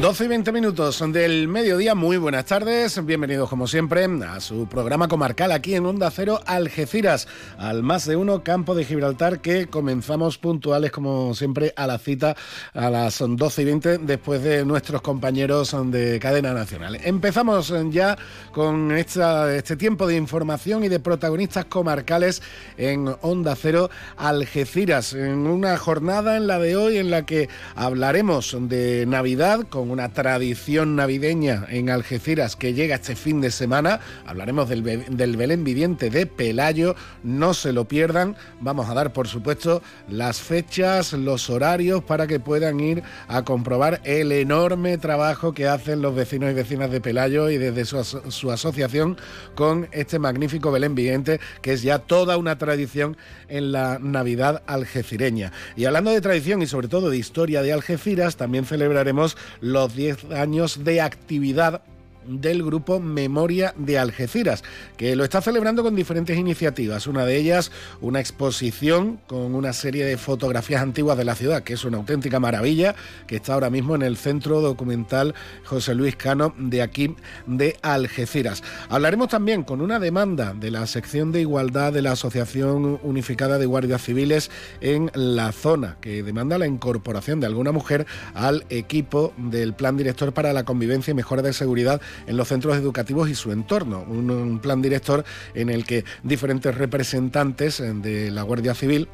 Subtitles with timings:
[0.00, 5.08] 12 y 20 minutos del mediodía, muy buenas tardes, bienvenidos como siempre a su programa
[5.08, 10.38] comarcal aquí en Onda Cero Algeciras, al más de uno campo de Gibraltar que comenzamos
[10.38, 12.34] puntuales como siempre a la cita
[12.72, 16.96] a las 12 y 20 después de nuestros compañeros de cadena nacional.
[17.04, 18.16] Empezamos ya
[18.52, 22.40] con esta, este tiempo de información y de protagonistas comarcales
[22.78, 28.56] en Onda Cero Algeciras, en una jornada en la de hoy en la que hablaremos
[28.58, 34.00] de Navidad con una tradición navideña en Algeciras que llega este fin de semana.
[34.26, 38.36] Hablaremos del, del Belén Viviente de Pelayo, no se lo pierdan.
[38.60, 44.00] Vamos a dar, por supuesto, las fechas, los horarios para que puedan ir a comprobar
[44.04, 48.50] el enorme trabajo que hacen los vecinos y vecinas de Pelayo y desde su, su
[48.50, 49.16] asociación
[49.54, 53.16] con este magnífico Belén Viviente, que es ya toda una tradición
[53.48, 55.52] en la Navidad algecireña.
[55.76, 59.96] Y hablando de tradición y sobre todo de historia de Algeciras, también celebraremos los los
[59.96, 61.80] 10 años de actividad
[62.26, 64.62] del grupo Memoria de Algeciras,
[64.96, 67.06] que lo está celebrando con diferentes iniciativas.
[67.06, 71.74] Una de ellas, una exposición con una serie de fotografías antiguas de la ciudad, que
[71.74, 72.94] es una auténtica maravilla,
[73.26, 77.14] que está ahora mismo en el Centro Documental José Luis Cano de aquí
[77.46, 78.62] de Algeciras.
[78.88, 83.66] Hablaremos también con una demanda de la sección de igualdad de la Asociación Unificada de
[83.66, 89.74] Guardias Civiles en la zona, que demanda la incorporación de alguna mujer al equipo del
[89.74, 93.52] Plan Director para la Convivencia y Mejora de Seguridad en los centros educativos y su
[93.52, 94.04] entorno.
[94.08, 99.08] Un, plan director en el que diferentes representantes eh, de la Guardia Civil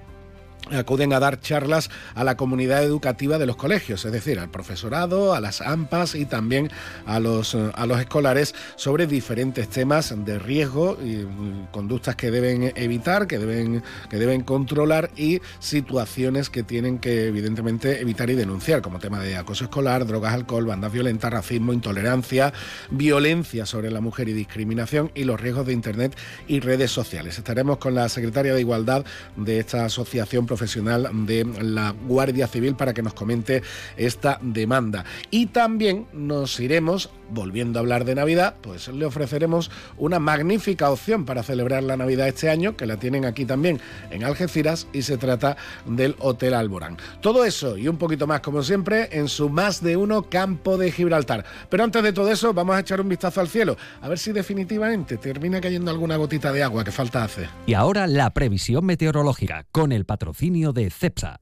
[0.70, 5.34] acuden a dar charlas a la comunidad educativa de los colegios, es decir, al profesorado,
[5.34, 6.70] a las AMPAs y también
[7.06, 12.72] a los, a los escolares sobre diferentes temas de riesgo y mm, conductas que deben
[12.76, 18.82] evitar, que deben, que deben controlar y situaciones que tienen que evidentemente evitar y denunciar,
[18.82, 22.52] como tema de acoso escolar, drogas, alcohol, bandas violentas, racismo, intolerancia,
[22.90, 26.16] violencia sobre la mujer y discriminación y los riesgos de Internet
[26.48, 27.38] y redes sociales.
[27.38, 29.04] Estaremos con la secretaria de Igualdad
[29.36, 33.62] de esta asociación profesional de la Guardia Civil para que nos comente
[33.96, 35.04] esta demanda.
[35.30, 41.24] Y también nos iremos, volviendo a hablar de Navidad, pues le ofreceremos una magnífica opción
[41.24, 43.80] para celebrar la Navidad este año, que la tienen aquí también
[44.10, 45.56] en Algeciras, y se trata
[45.86, 46.96] del Hotel Alborán.
[47.20, 50.92] Todo eso y un poquito más, como siempre, en su más de uno campo de
[50.92, 51.44] Gibraltar.
[51.68, 54.32] Pero antes de todo eso, vamos a echar un vistazo al cielo, a ver si
[54.32, 57.48] definitivamente termina cayendo alguna gotita de agua que falta hacer.
[57.66, 61.40] Y ahora la previsión meteorológica, con el patrocinio de CEPSA.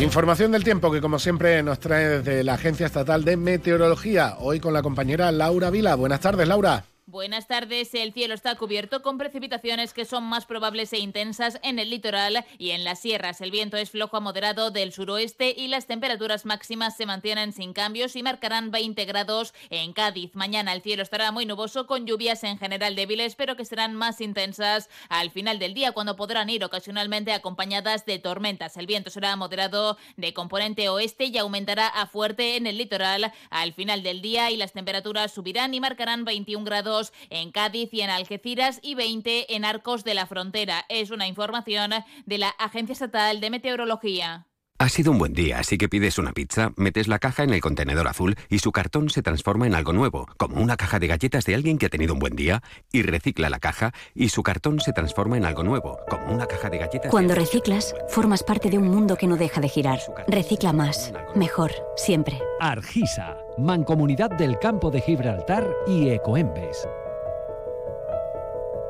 [0.00, 4.58] Información del tiempo que como siempre nos trae desde la Agencia Estatal de Meteorología, hoy
[4.58, 5.94] con la compañera Laura Vila.
[5.94, 6.84] Buenas tardes, Laura.
[7.14, 7.94] Buenas tardes.
[7.94, 12.44] El cielo está cubierto con precipitaciones que son más probables e intensas en el litoral
[12.58, 13.40] y en las sierras.
[13.40, 17.72] El viento es flojo a moderado del suroeste y las temperaturas máximas se mantienen sin
[17.72, 20.34] cambios y marcarán 20 grados en Cádiz.
[20.34, 24.20] Mañana el cielo estará muy nuboso con lluvias en general débiles, pero que serán más
[24.20, 28.76] intensas al final del día cuando podrán ir ocasionalmente acompañadas de tormentas.
[28.76, 33.72] El viento será moderado de componente oeste y aumentará a fuerte en el litoral al
[33.72, 38.10] final del día y las temperaturas subirán y marcarán 21 grados en Cádiz y en
[38.10, 40.84] Algeciras y 20 en Arcos de la Frontera.
[40.88, 41.92] Es una información
[42.26, 44.46] de la Agencia Estatal de Meteorología.
[44.76, 47.60] Ha sido un buen día, así que pides una pizza, metes la caja en el
[47.60, 51.44] contenedor azul y su cartón se transforma en algo nuevo, como una caja de galletas
[51.44, 52.60] de alguien que ha tenido un buen día,
[52.90, 56.70] y recicla la caja y su cartón se transforma en algo nuevo, como una caja
[56.70, 57.10] de galletas.
[57.12, 60.00] Cuando reciclas, formas parte de un mundo que no deja de girar.
[60.26, 62.40] Recicla más, mejor, siempre.
[62.58, 66.88] Argisa, Mancomunidad del Campo de Gibraltar y Ecoembes.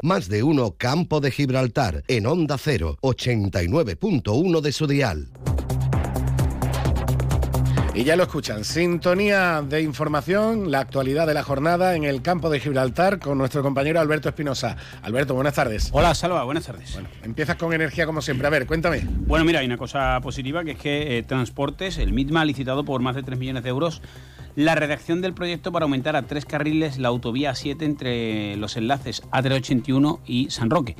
[0.03, 5.29] Más de uno Campo de Gibraltar en Onda 0, 89.1 de su dial.
[7.93, 12.49] Y ya lo escuchan, sintonía de información, la actualidad de la jornada en el campo
[12.49, 14.77] de Gibraltar con nuestro compañero Alberto Espinosa.
[15.03, 15.91] Alberto, buenas tardes.
[15.93, 16.95] Hola, Salva, buenas tardes.
[16.95, 18.47] Bueno, empiezas con energía como siempre.
[18.47, 19.07] A ver, cuéntame.
[19.07, 22.85] Bueno, mira, hay una cosa positiva que es que eh, Transportes, el MITMA, ha licitado
[22.85, 24.03] por más de 3 millones de euros
[24.57, 29.23] la redacción del proyecto para aumentar a tres carriles la autovía 7 entre los enlaces
[29.31, 30.97] A381 y San Roque.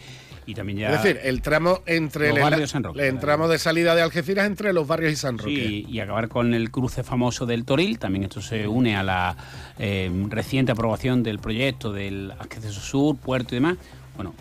[0.47, 0.93] Y también ya...
[0.93, 4.03] Es decir, el tramo entre Los el, barrios San Roque, el tramo de salida de
[4.03, 5.51] Algeciras entre los barrios y San Roque.
[5.51, 7.99] Sí, y acabar con el cruce famoso del Toril.
[7.99, 9.37] También esto se une a la
[9.79, 13.79] eh, reciente aprobación del proyecto del acceso sur, puerto y demás.
[14.17, 14.35] Bueno,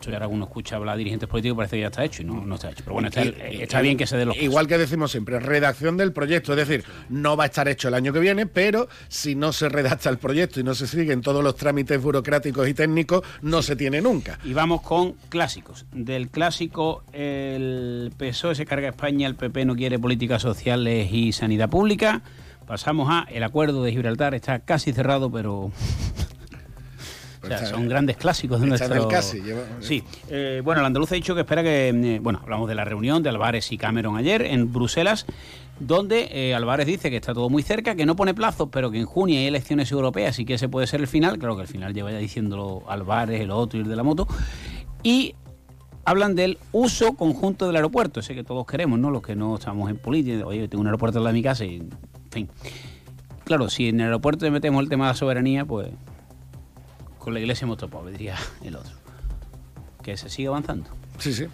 [0.00, 2.24] esto ya ahora uno escucha hablar a dirigentes políticos parece que ya está hecho y
[2.24, 2.82] no, no está hecho.
[2.84, 5.98] Pero bueno, está, Y- está bien que se dé los Igual que decimos siempre, redacción
[5.98, 9.34] del proyecto, es decir, no va a estar hecho el año que viene, pero si
[9.34, 13.22] no se redacta el proyecto y no se siguen todos los trámites burocráticos y técnicos,
[13.42, 14.38] no se tiene nunca.
[14.42, 15.84] Y vamos con clásicos.
[15.92, 21.32] Del clásico, el PSOE se carga a España, el PP no quiere políticas sociales y
[21.32, 22.22] sanidad pública.
[22.66, 25.70] Pasamos a el acuerdo de Gibraltar, está casi cerrado, pero...
[27.42, 29.08] O sea, son grandes clásicos de nuestro...
[29.08, 30.04] casi, lleva- Sí.
[30.28, 31.88] Eh, bueno, el andaluz ha dicho que espera que...
[31.88, 35.24] eh, bueno, hablamos de la reunión de Álvarez y Cameron ayer en Bruselas,
[35.78, 38.98] donde eh, Álvarez dice que está todo muy cerca, que no pone plazos, pero que
[38.98, 41.38] en junio hay elecciones europeas y que ese puede ser el final.
[41.38, 44.28] Claro que el final lleva ya diciéndolo Álvarez, el otro y el de la moto.
[45.02, 45.34] Y
[46.04, 49.10] hablan del uso conjunto del aeropuerto, ese que todos queremos, ¿no?
[49.10, 51.64] Los que no estamos en política, oye, tengo un aeropuerto al lado de mi casa
[51.64, 51.90] y, en
[52.30, 52.48] fin.
[53.44, 55.88] Claro, si en el aeropuerto metemos el tema de la soberanía, pues
[57.20, 58.34] con la iglesia hemos topado, diría
[58.64, 58.92] el otro.
[60.02, 60.90] Que se sigue avanzando.
[61.18, 61.46] Sí, sí.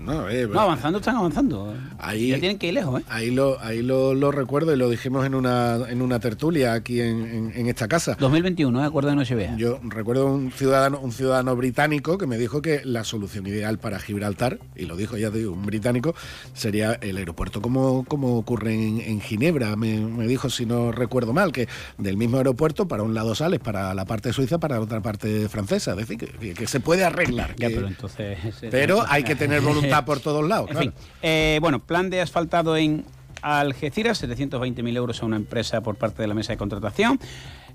[0.00, 1.74] No, eh, No, avanzando están avanzando.
[1.98, 3.04] Ahí- ya tienen que ir lejos, ¿eh?
[3.08, 7.00] Ahí lo, ahí lo, lo recuerdo y lo dijimos en una, en una tertulia aquí
[7.00, 8.16] en, en- en esta casa.
[8.18, 8.86] 2021, ¿eh?
[8.86, 9.56] Acuerdo de Nochevieja.
[9.56, 13.98] Yo recuerdo un ciudadano, un ciudadano británico que me dijo que la solución ideal para
[14.00, 16.14] Gibraltar, y lo dijo ya te digo, un británico,
[16.54, 19.76] sería el aeropuerto como, como ocurre en, en Ginebra.
[19.76, 21.68] Me, me dijo, si no recuerdo mal, que
[21.98, 25.48] del mismo aeropuerto para un lado sales para la parte suiza, para la otra parte
[25.50, 25.90] francesa.
[25.92, 27.54] Es decir, que, que se puede arreglar.
[27.56, 28.38] Ya, que- pero entonces...
[28.70, 30.70] pero hay que tener voluntad por todos lados.
[30.70, 30.92] En claro.
[30.92, 33.04] fin, eh, bueno, plan de asfaltado en
[33.42, 37.18] Algeciras, 720.000 euros a una empresa por parte de la mesa de contratación.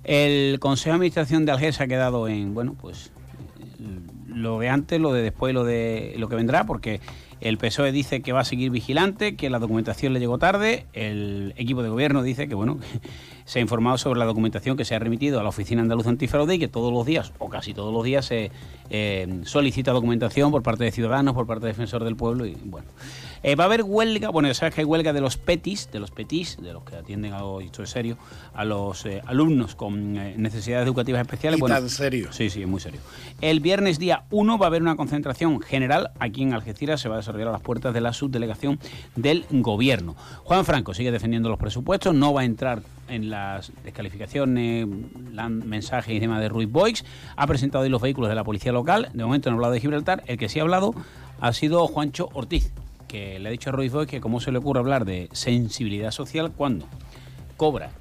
[0.03, 3.11] El Consejo de Administración de Algeciras ha quedado en, bueno, pues
[3.79, 7.01] eh, lo de antes, lo de después, lo de lo que vendrá, porque
[7.41, 11.53] el PSOE dice que va a seguir vigilante, que la documentación le llegó tarde, el
[11.57, 12.79] equipo de gobierno dice que, bueno,
[13.45, 16.55] se ha informado sobre la documentación que se ha remitido a la Oficina Andaluza Antifraude
[16.55, 18.51] y que todos los días, o casi todos los días, se
[18.89, 22.87] eh, solicita documentación por parte de ciudadanos, por parte de defensor del pueblo y, bueno.
[23.47, 25.99] Eh, va a haber huelga, bueno, ya sabes que hay huelga de los PETIS, de
[25.99, 28.17] los PETIS, de los que atienden a los, esto es serio,
[28.55, 31.59] a los eh, alumnos con eh, necesidades educativas especiales.
[31.59, 32.33] Y bueno, tan serio.
[32.33, 33.01] Sí, sí, es muy serio.
[33.41, 37.13] El viernes día 1 va a haber una concentración general aquí en Algeciras, se va
[37.13, 38.79] a desarrollar a las puertas de la subdelegación
[39.15, 40.15] del gobierno.
[40.43, 46.19] Juan Franco sigue defendiendo los presupuestos, no va a entrar en las descalificaciones, mensajes y
[46.19, 47.05] demás de Ruiz Boix,
[47.35, 49.81] ha presentado hoy los vehículos de la policía local, de momento no ha hablado de
[49.81, 50.95] Gibraltar, el que sí ha hablado
[51.39, 52.71] ha sido Juancho Ortiz,
[53.39, 56.51] le ha dicho a Ruiz Boix que cómo se le ocurre hablar de sensibilidad social
[56.51, 56.87] cuando
[57.57, 57.91] cobra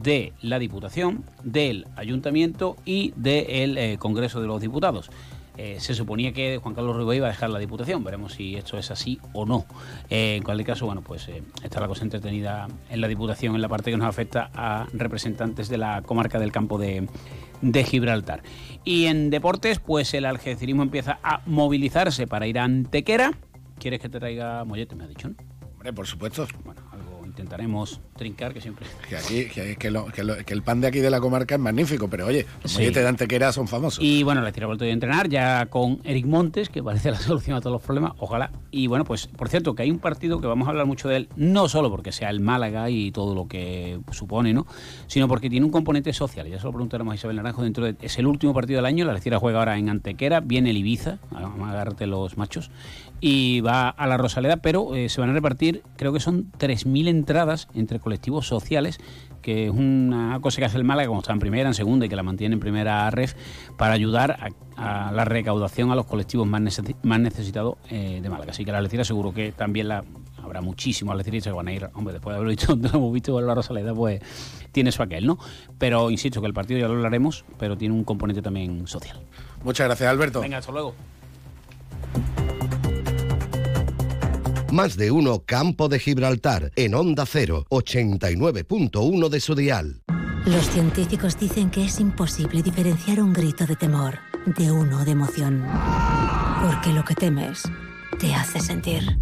[0.00, 5.10] de la Diputación, del Ayuntamiento y del eh, Congreso de los Diputados.
[5.58, 8.78] Eh, se suponía que Juan Carlos Rubio iba a dejar la Diputación, veremos si esto
[8.78, 9.66] es así o no.
[10.08, 11.28] Eh, en cualquier caso, bueno, pues
[11.62, 15.68] está la cosa entretenida en la Diputación, en la parte que nos afecta a representantes
[15.68, 17.06] de la comarca del campo de,
[17.60, 18.42] de Gibraltar.
[18.84, 23.32] Y en deportes, pues el algecirismo empieza a movilizarse para ir a Antequera.
[23.82, 24.94] ¿Quieres que te traiga mollete?
[24.94, 25.34] Me ha dicho, ¿no?
[25.72, 26.46] Hombre, por supuesto.
[26.64, 28.86] Bueno, algo intentaremos trincar, que siempre...
[29.08, 31.56] Que aquí, que, que lo- que lo- que el pan de aquí de la comarca
[31.56, 32.78] es magnífico, pero oye, los Sí.
[32.78, 33.98] molletes de Antequera son famosos.
[34.04, 37.16] Y bueno, la Estira ha vuelto a entrenar ya con Eric Montes, que parece la
[37.18, 38.52] solución a todos los problemas, ojalá.
[38.70, 41.16] Y bueno, pues por cierto, que hay un partido que vamos a hablar mucho de
[41.16, 44.66] él, no solo porque sea el Málaga y todo lo que supone, ¿no?
[45.08, 46.46] Sino porque tiene un componente social.
[46.48, 47.96] Ya se lo preguntaremos a Isabel Naranjo dentro de...
[48.02, 51.18] Es el último partido del año, la Estira juega ahora en Antequera, viene el Ibiza,
[51.32, 52.70] vamos a agarrarte los machos,
[53.22, 57.08] y va a la Rosaleda, pero eh, se van a repartir, creo que son 3.000
[57.08, 58.98] entradas entre colectivos sociales
[59.42, 62.08] que es una cosa que hace el Málaga, como está en primera, en segunda y
[62.08, 63.34] que la mantiene en primera ref,
[63.76, 68.28] para ayudar a, a la recaudación a los colectivos más, necesi- más necesitados eh, de
[68.28, 68.52] Málaga.
[68.52, 70.04] Así que la Algeciras seguro que también la
[70.44, 73.36] habrá muchísimos algeciras que van a ir, hombre, después de haberlo visto lo hemos visto
[73.40, 74.20] en la Rosaleda, pues
[74.70, 75.38] tiene su aquel, ¿no?
[75.76, 79.18] Pero insisto que el partido ya lo hablaremos, pero tiene un componente también social.
[79.64, 80.40] Muchas gracias, Alberto.
[80.40, 80.94] Venga, hasta luego.
[84.72, 90.00] Más de uno Campo de Gibraltar en Onda 0, 89.1 de su dial.
[90.46, 95.66] Los científicos dicen que es imposible diferenciar un grito de temor de uno de emoción.
[96.62, 97.64] Porque lo que temes
[98.18, 99.18] te hace sentir.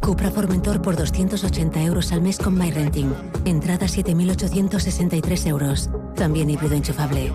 [0.00, 3.14] Cupra Formentor por 280 euros al mes con MyRenting.
[3.44, 5.88] Entrada 7.863 euros.
[6.16, 7.30] También híbrido enchufable.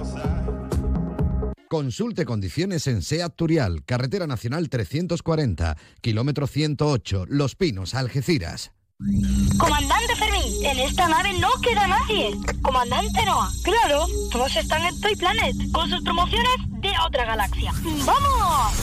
[1.69, 8.71] Consulte condiciones en SEAT Turial, Carretera Nacional 340, kilómetro 108, Los Pinos, Algeciras.
[9.59, 12.31] Comandante Fermín, en esta nave no queda nadie.
[12.63, 17.71] Comandante Noah, claro, todos están en Toy Planet, con sus promociones de otra galaxia.
[18.03, 18.73] ¡Vamos!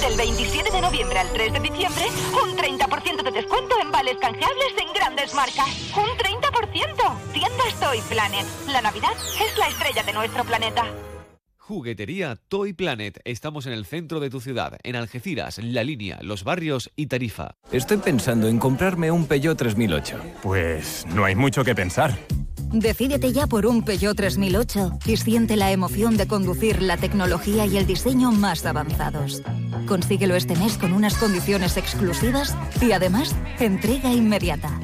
[0.00, 2.06] Del 27 de noviembre al 3 de diciembre,
[2.42, 5.68] un 30% de descuento en vales canjeables en grandes marcas.
[5.94, 7.32] ¡Un 30%!
[7.32, 8.46] Tiendas Toy Planet.
[8.66, 10.86] La Navidad es la estrella de nuestro planeta.
[11.66, 13.20] Juguetería Toy Planet.
[13.24, 17.56] Estamos en el centro de tu ciudad, en Algeciras, La Línea, Los Barrios y Tarifa.
[17.72, 20.16] Estoy pensando en comprarme un Peugeot 3008.
[20.44, 22.16] Pues no hay mucho que pensar.
[22.70, 27.78] Decídete ya por un Peugeot 3008 y siente la emoción de conducir la tecnología y
[27.78, 29.42] el diseño más avanzados.
[29.88, 34.78] Consíguelo este mes con unas condiciones exclusivas y además entrega inmediata.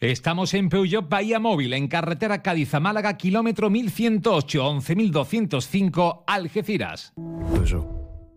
[0.00, 7.12] Estamos en Peugeot Bahía Móvil, en carretera Cádiz a Málaga, kilómetro 1108, 11205, Algeciras.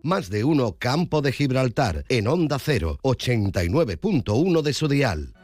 [0.02, 5.34] Más de uno Campo de Gibraltar, en Onda 0, 89.1 de su dial.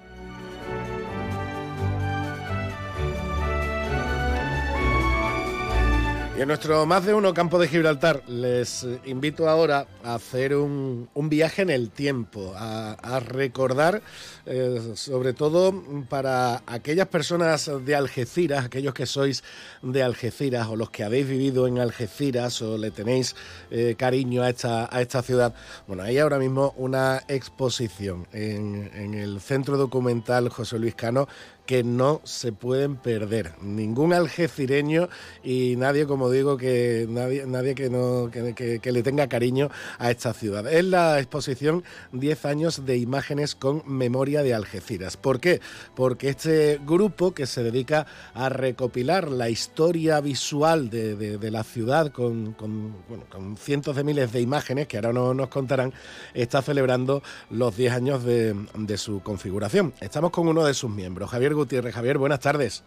[6.38, 11.08] Y en nuestro más de uno campo de Gibraltar les invito ahora a hacer un,
[11.16, 14.02] viaje en el tiempo, a, recordar,
[14.46, 19.42] eh, sobre todo para aquellas personas de Algeciras, aquellos que sois
[19.82, 23.34] de Algeciras o los que habéis vivido en Algeciras o le tenéis
[23.72, 25.56] eh, cariño a esta, ciudad.
[25.88, 31.26] Bueno, hay ahora mismo una exposición en el Centro Documental José Luis Cano
[31.68, 33.52] que no se pueden perder.
[33.60, 35.10] Ningún algecireño
[35.44, 40.10] y nadie, como digo, que nadie, nadie que, no, que, que- le tenga cariño a
[40.10, 40.66] esta ciudad.
[40.66, 45.18] Es la exposición 10 años de imágenes con memoria de Algeciras.
[45.18, 45.60] ¿Por qué?
[45.94, 51.64] Porque este grupo que se dedica a recopilar la historia visual de, de- de la
[51.64, 55.92] ciudad con, con, bueno, con cientos de miles de imágenes que ahora no- nos contarán,
[56.32, 59.92] está celebrando los 10 años de, de su configuración.
[60.00, 61.94] Estamos con uno de sus miembros, Javier Gutiérrez.
[61.94, 62.84] Javier, buenas tardes.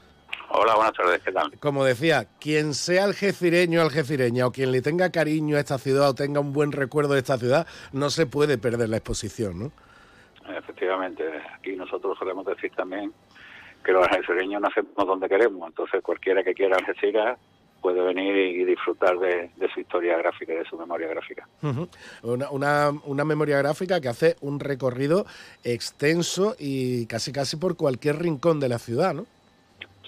[0.50, 1.58] Hola, buenas tardes, ¿qué tal?
[1.60, 6.10] Como decía, quien sea algecireño o algecireña o quien le tenga cariño a esta ciudad
[6.10, 9.72] o tenga un buen recuerdo de esta ciudad, no se puede perder la exposición, ¿no?
[10.58, 11.24] Efectivamente,
[11.56, 13.14] aquí nosotros solemos decir también
[13.84, 17.40] que los algecireños nacemos donde queremos, entonces cualquiera que quiera Algeciras
[17.82, 21.48] puede venir y disfrutar de, de su historia gráfica y de su memoria gráfica.
[21.62, 21.88] Ujú.
[22.24, 25.26] una, una, una memoria gráfica que hace un recorrido
[25.64, 29.26] extenso y casi casi por cualquier rincón de la ciudad, ¿no?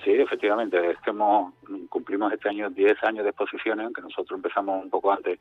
[0.03, 1.53] Sí, efectivamente, es que hemos,
[1.89, 5.39] cumplimos este año 10 años de exposiciones, aunque nosotros empezamos un poco antes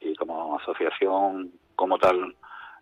[0.00, 2.34] y como asociación como tal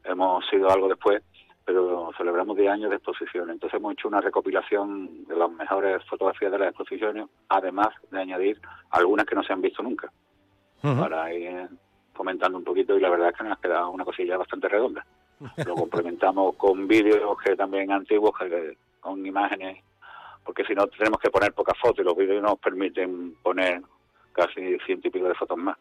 [0.05, 1.23] hemos sido algo después,
[1.69, 3.53] pero celebramos 10 años de exposiciones.
[3.53, 8.59] Entonces hemos hecho una recopilación de las mejores fotografías de las exposiciones, además de añadir
[8.89, 10.11] algunas que no se han visto nunca,
[10.81, 11.69] para ir
[12.15, 15.05] comentando un poquito y la verdad es que nos ha quedado una cosilla bastante redonda.
[15.67, 19.85] Lo complementamos con vídeos que también antiguos, que, con imágenes,
[20.47, 23.83] porque si no tenemos que poner pocas fotos y los vídeos nos permiten poner
[24.33, 25.77] casi ciento y pico de fotos más.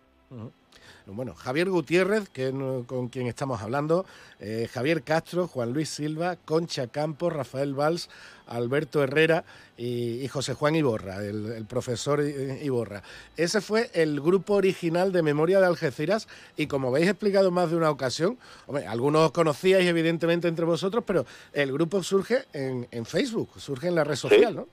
[1.14, 4.06] Bueno, Javier Gutiérrez, que es no- con quien estamos hablando,
[4.40, 8.10] eh, Javier Castro, Juan Luis Silva, Concha Campos, Rafael Valls,
[8.48, 9.44] Alberto Herrera
[9.78, 13.04] y, y José Juan Iborra, el, el profesor I- Iborra.
[13.36, 17.78] Ese fue el grupo original de Memoria de Algeciras y como habéis explicado más de
[17.78, 18.38] una ocasión,
[18.68, 23.96] hombre, algunos conocíais evidentemente entre vosotros, pero el grupo surge en, en Facebook, surge en
[23.96, 24.68] la red social, ¿no?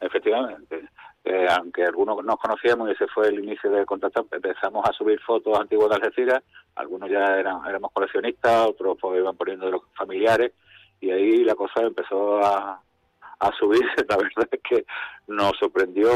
[0.00, 0.79] Efectivamente.
[1.32, 5.20] Eh, aunque algunos nos conocíamos y ese fue el inicio del contacto, empezamos a subir
[5.20, 6.42] fotos antiguas de Algeciras,
[6.74, 10.52] algunos ya eran, éramos coleccionistas, otros pues iban poniendo de los familiares.
[11.00, 12.82] Y ahí la cosa empezó a,
[13.38, 13.94] a subirse.
[14.08, 14.84] La verdad es que
[15.28, 16.10] nos sorprendió,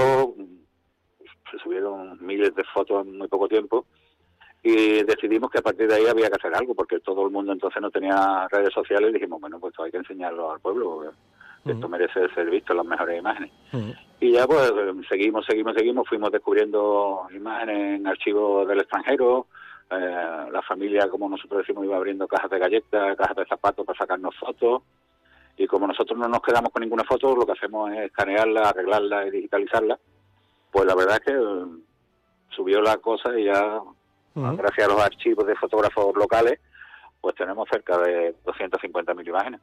[1.48, 3.86] se subieron miles de fotos en muy poco tiempo.
[4.64, 7.52] Y decidimos que a partir de ahí había que hacer algo porque todo el mundo
[7.52, 11.12] entonces no tenía redes sociales y dijimos, bueno, pues hay que enseñarlo al pueblo,
[11.64, 13.50] esto merece ser visto, las mejores imágenes.
[14.20, 14.72] Y ya pues
[15.08, 19.46] seguimos, seguimos, seguimos, fuimos descubriendo imágenes en archivos del extranjero,
[19.90, 23.98] eh, la familia, como nosotros decimos, iba abriendo cajas de galletas, cajas de zapatos para
[23.98, 24.82] sacarnos fotos,
[25.56, 29.26] y como nosotros no nos quedamos con ninguna foto, lo que hacemos es escanearla, arreglarla
[29.26, 29.98] y digitalizarla,
[30.70, 31.82] pues la verdad es que eh,
[32.50, 33.80] subió la cosa y ya,
[34.34, 36.60] gracias a los archivos de fotógrafos locales,
[37.20, 39.60] pues tenemos cerca de 250.000 imágenes.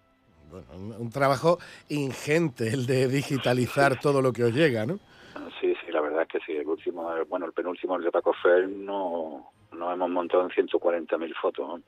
[0.75, 4.99] Un, un trabajo ingente el de digitalizar todo lo que os llega, ¿no?
[5.59, 6.51] Sí, sí, la verdad es que sí.
[6.57, 10.49] El último, el- bueno, el penúltimo, el de Paco Fer, no, nos hemos montado en
[10.49, 11.67] 140.000 fotos.
[11.67, 11.81] ¿no?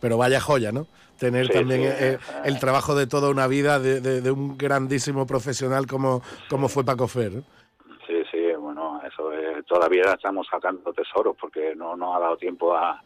[0.00, 0.86] Pero vaya joya, ¿no?
[1.18, 4.58] Tener Sí, también sí, eh, el trabajo de toda una vida de, de- de un
[4.58, 7.32] grandísimo profesional como, como fue Paco Fer.
[7.32, 7.42] ¿no?
[8.06, 12.74] Sí, sí, bueno, eso es, todavía estamos sacando tesoros porque no nos ha dado tiempo
[12.74, 13.00] a,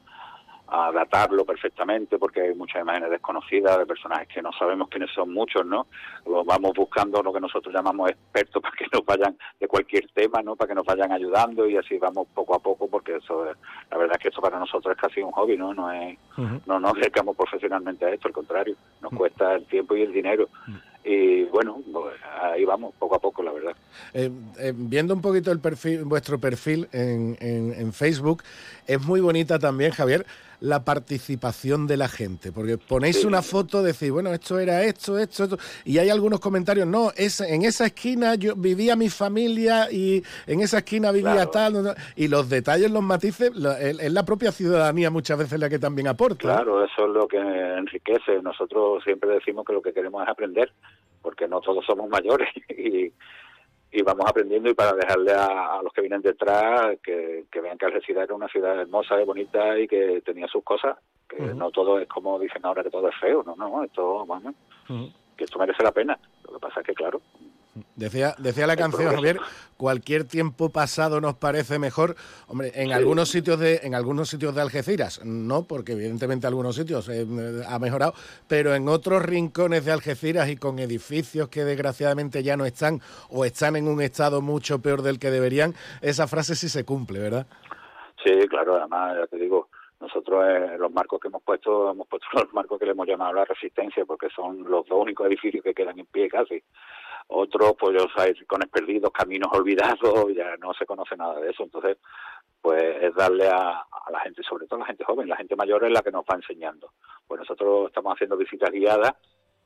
[0.69, 5.33] a datarlo perfectamente porque hay muchas imágenes desconocidas de personajes que no sabemos quiénes son
[5.33, 5.87] muchos, ¿no?
[6.25, 10.57] Vamos buscando lo que nosotros llamamos expertos para que nos vayan de cualquier tema, ¿no?
[10.57, 14.17] Para que nos vayan ayudando y así vamos poco a poco porque eso la verdad
[14.17, 15.73] es que esto para nosotros es casi un hobby, ¿no?
[15.73, 16.19] No es
[16.67, 20.49] no nos dedicamos profesionalmente a esto, al contrario, nos cuesta el tiempo y el dinero.
[21.05, 23.77] Y bueno, pues ahí vamos poco a poco, la verdad.
[24.13, 28.43] Eh, eh, viendo un poquito el perfil, vuestro perfil en, en, en Facebook,
[28.89, 30.27] es muy bonita también, Javier,
[30.61, 35.45] la participación de la gente, porque ponéis una foto, decís, bueno, esto era esto, esto,
[35.45, 40.23] esto, y hay algunos comentarios, no, es, en esa esquina yo vivía mi familia y
[40.47, 45.39] en esa esquina vivía tal, y los detalles, los matices, es la propia ciudadanía muchas
[45.39, 46.37] veces la que también aporta.
[46.39, 48.41] Claro, eso es lo que enriquece.
[48.43, 50.73] Nosotros siempre decimos que lo que queremos es aprender,
[51.23, 53.13] porque no todos somos mayores y
[53.91, 58.25] y vamos aprendiendo y para dejarle a, los que vienen detrás que, vean que Algeciras
[58.25, 62.09] era una ciudad hermosa y bonita y que tenía sus cosas, que no todo es
[62.09, 64.55] como dicen ahora que todo es feo, no, no, esto, vamos,
[65.37, 66.19] que esto merece la pena.
[66.45, 67.21] Lo que pasa es que, claro,
[67.95, 69.39] Decía, decía la canción, Javier,
[69.77, 72.17] cualquier tiempo pasado nos parece mejor.
[72.49, 77.09] Hombre, en algunos sitios de, en algunos sitios de Algeciras, no, porque evidentemente algunos sitios
[77.09, 77.27] eh,
[77.69, 78.15] ha mejorado,
[78.49, 83.45] pero en otros rincones de Algeciras y con edificios que desgraciadamente ya no están o
[83.45, 87.47] están en un estado mucho peor del que deberían, esa frase sí se cumple, ¿verdad?
[88.25, 89.69] Sí, claro, además, ya te digo,
[90.01, 93.35] nosotros eh, los marcos que hemos puesto, hemos puesto los marcos que le hemos llamado
[93.35, 96.63] la resistencia, porque son los dos únicos edificios que quedan en pie casi
[97.29, 99.99] otros pues hay rincones perdidos, caminos olvidados,
[100.37, 101.99] ya no se conoce nada de eso, entonces
[102.61, 105.85] pues es darle a, la gente, sobre todo a la gente joven, la gente mayor
[105.85, 106.91] es la que nos va enseñando.
[107.27, 109.15] Pues nosotros estamos haciendo visitas guiadas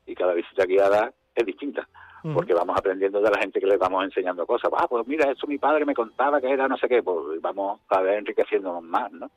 [0.05, 1.87] y cada visita guiada es distinta,
[2.33, 4.69] porque vamos aprendiendo de la gente que les vamos enseñando cosas.
[4.77, 7.81] Ah, pues mira, esto mi padre me contaba que era no sé qué, pues vamos
[7.89, 9.31] a ver enriqueciéndonos más, ¿no?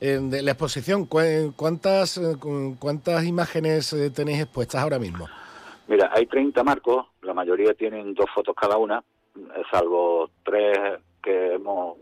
[0.00, 2.36] de la exposición, ¿cuántas, eh,
[2.78, 5.28] cuántas imágenes eh, tenéis expuestas ahora mismo?
[5.90, 9.02] Mira, hay 30 marcos, la mayoría tienen dos fotos cada una,
[9.72, 10.78] salvo tres
[11.20, 11.96] que hemos,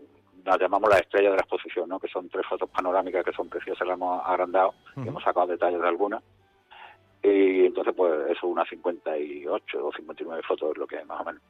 [0.45, 1.99] las llamamos las estrellas de la exposición, ¿no?
[1.99, 5.80] que son tres fotos panorámicas que son preciosas, las hemos agrandado, y hemos sacado detalles
[5.80, 6.23] de algunas.
[7.23, 11.23] Y entonces, pues eso, es unas 58 o 59 fotos es lo que es más
[11.23, 11.42] o menos.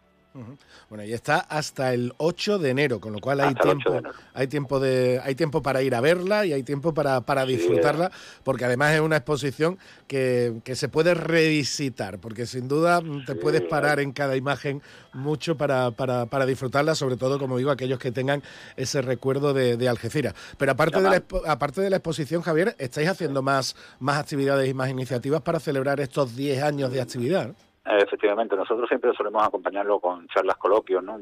[0.89, 4.01] Bueno, y está hasta el 8 de enero, con lo cual hay tiempo,
[4.35, 8.11] hay tiempo de, hay tiempo para ir a verla y hay tiempo para, para disfrutarla,
[8.45, 13.63] porque además es una exposición que, que, se puede revisitar, porque sin duda te puedes
[13.63, 18.13] parar en cada imagen mucho para, para, para, disfrutarla, sobre todo, como digo, aquellos que
[18.13, 18.43] tengan
[18.77, 20.35] ese recuerdo de, de Algeciras.
[20.57, 24.75] Pero aparte de, la, aparte de la exposición, Javier, estáis haciendo más, más actividades y
[24.75, 27.55] más iniciativas para celebrar estos 10 años de actividad.
[27.91, 31.19] Efectivamente, nosotros siempre solemos acompañarlo con charlas coloquios, ¿no?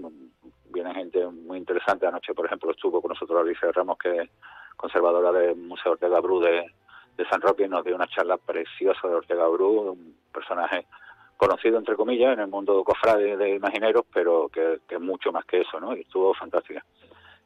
[0.70, 2.06] Viene gente muy interesante.
[2.06, 4.30] Anoche, por ejemplo, estuvo con nosotros Alicia Ramos, que es
[4.76, 6.66] conservadora del Museo Ortega Bru de,
[7.30, 10.86] San Roque, y nos dio una charla preciosa de Ortega Bru, un personaje
[11.36, 15.60] conocido, entre comillas, en el mundo cofrade de imagineros, pero que, es mucho más que
[15.60, 15.96] eso, ¿no?
[15.96, 16.84] Y estuvo fantástica.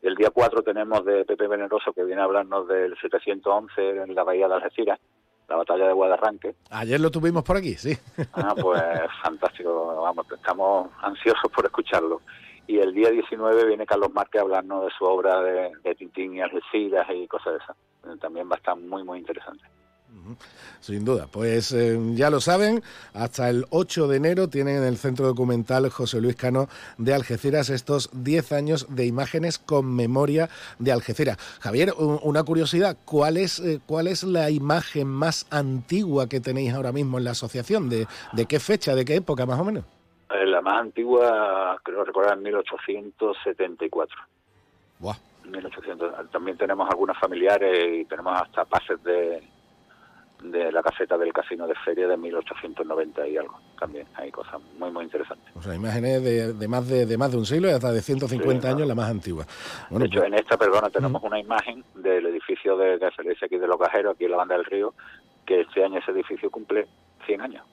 [0.00, 4.24] El día 4 tenemos de Pepe Veneroso, que viene a hablarnos del 711 en la
[4.24, 4.98] Bahía de Algeciras,
[5.50, 6.54] la batalla de Guadarranque.
[6.70, 7.96] Ayer lo tuvimos por aquí, sí.
[8.34, 8.80] Ah, pues
[9.22, 12.22] fantástico, vamos, estamos ansiosos por escucharlo.
[12.68, 16.36] Y el día 19 viene Carlos Márquez a hablarnos de su obra de, de Tintín
[16.36, 18.20] y Algeciras y cosas de esas.
[18.20, 19.64] También va a estar muy, muy interesante.
[20.80, 24.96] Sin duda, pues eh, ya lo saben, hasta el 8 de enero tienen en el
[24.96, 26.68] Centro Documental José Luis Cano
[26.98, 31.36] de Algeciras estos 10 años de imágenes con memoria de Algeciras.
[31.60, 36.92] Javier, una curiosidad, ¿cuál es, eh, ¿cuál es la imagen más antigua que tenéis ahora
[36.92, 37.88] mismo en la asociación?
[37.88, 39.84] ¿De, de qué fecha, de qué época más o menos?
[40.30, 44.16] Eh, la más antigua, creo recordar, en 1874.
[44.98, 45.16] Buah.
[45.44, 46.30] 1800.
[46.30, 49.42] También tenemos algunas familiares y tenemos hasta pases de
[50.42, 53.58] de la caseta del casino de feria de 1890 y algo.
[53.78, 55.54] También hay cosas muy, muy interesantes.
[55.54, 58.00] O sea, imágenes de, de más de, de, más de un siglo y hasta de
[58.00, 59.44] 150 años, la más antigua.
[59.90, 63.66] de hecho, pues en esta, perdona, tenemos una imagen del edificio de, de aquí de
[63.66, 64.94] Los Cajeros, aquí en la banda del río,
[65.44, 66.86] que este año ese edificio cumple
[67.26, 67.64] 100 años.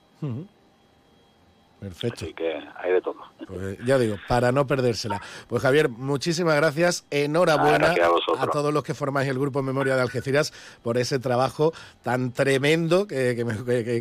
[1.80, 2.24] Perfecto.
[2.24, 3.16] Así que hay de todo.
[3.46, 5.20] Pues ya digo, para no perdérsela.
[5.46, 7.04] Pues Javier, muchísimas gracias.
[7.10, 7.94] Enhorabuena
[8.38, 13.06] a, todos los que formáis el Grupo Memoria de Algeciras por ese trabajo tan tremendo,
[13.06, 13.36] que,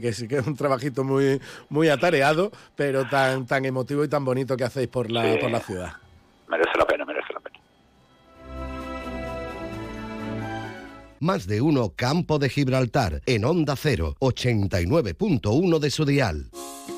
[0.02, 4.26] que, sí que es un trabajito muy, muy atareado, pero tan, tan emotivo y tan
[4.26, 5.94] bonito que hacéis por la, por la ciudad.
[11.19, 16.51] Más de uno Campo de Gibraltar en Onda 0, 89.1 de su dial.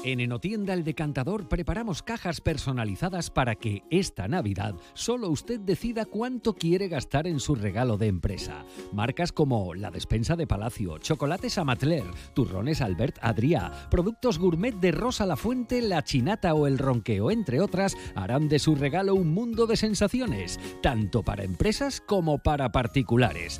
[0.05, 6.53] En Enotienda El Decantador preparamos cajas personalizadas para que esta Navidad solo usted decida cuánto
[6.53, 8.63] quiere gastar en su regalo de empresa.
[8.93, 15.25] Marcas como la despensa de Palacio, chocolates Amatler, turrones Albert Adrià, productos gourmet de Rosa
[15.25, 19.67] La Fuente, La Chinata o El Ronqueo, entre otras, harán de su regalo un mundo
[19.67, 23.59] de sensaciones, tanto para empresas como para particulares.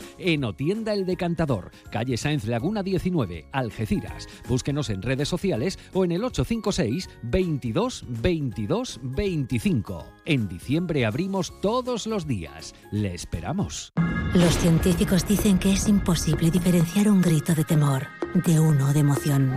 [0.49, 4.27] Enotienda El Decantador, calle Sáenz Laguna 19, Algeciras.
[4.47, 10.05] Búsquenos en redes sociales o en el 856 22 22 25.
[10.25, 12.73] En diciembre abrimos todos los días.
[12.91, 13.93] Le esperamos.
[14.33, 19.53] Los científicos dicen que es imposible diferenciar un grito de temor de uno de emoción.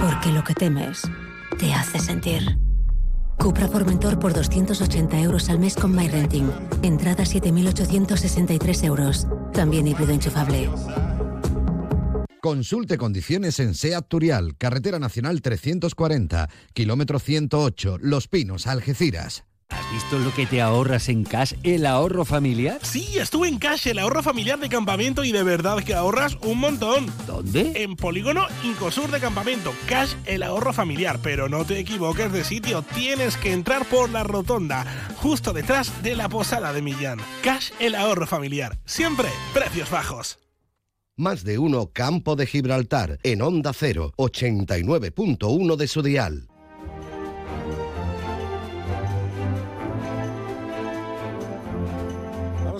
[0.00, 1.02] Porque lo que temes
[1.58, 2.69] te hace sentir.
[3.40, 6.50] Cupra Formentor por 280 euros al mes con MyRenting.
[6.82, 9.26] Entrada 7.863 euros.
[9.54, 10.68] También híbrido enchufable.
[12.42, 19.44] Consulte condiciones en SEAT Turial, Carretera Nacional 340, kilómetro 108, Los Pinos, Algeciras.
[19.70, 22.78] ¿Has visto lo que te ahorras en Cash, el ahorro familiar?
[22.82, 26.58] Sí, estuve en Cash, el ahorro familiar de campamento y de verdad que ahorras un
[26.58, 27.06] montón.
[27.26, 27.72] ¿Dónde?
[27.76, 31.20] En Polígono Incosur de Campamento, Cash, el ahorro familiar.
[31.22, 34.84] Pero no te equivoques de sitio, tienes que entrar por la rotonda,
[35.16, 37.18] justo detrás de la posada de Millán.
[37.42, 38.78] Cash, el ahorro familiar.
[38.84, 40.38] Siempre precios bajos.
[41.16, 46.49] Más de uno Campo de Gibraltar en Onda 0, 89.1 de su dial.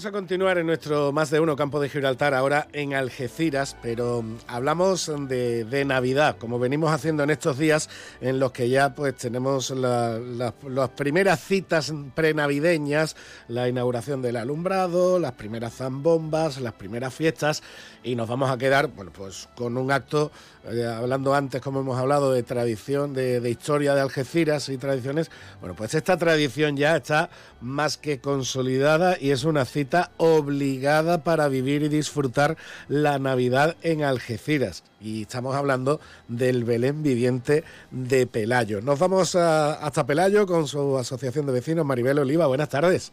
[0.00, 4.22] Vamos a continuar en nuestro más de uno campo de Gibraltar, ahora en Algeciras, pero
[4.22, 7.90] mm, hablamos de, de Navidad, como venimos haciendo en estos días,
[8.22, 13.14] en los que ya pues tenemos la- la- las primeras citas prenavideñas,
[13.48, 17.62] la inauguración del alumbrado, las primeras zambombas, las primeras fiestas,
[18.02, 20.32] y nos vamos a quedar, bueno, pues con un acto,
[20.68, 25.74] eh, hablando antes, como hemos hablado, de tradición, de, historia de Algeciras y tradiciones, bueno,
[25.74, 31.82] pues esta tradición ya está más que consolidada y es una cita obligada para vivir
[31.82, 32.56] y disfrutar
[32.88, 34.82] la Navidad en Algeciras.
[35.00, 38.80] Y estamos hablando del Belén viviente de Pelayo.
[38.82, 42.46] Nos vamos a- hasta Pelayo con su asociación de vecinos, Maribel Oliva.
[42.46, 43.12] Buenas tardes.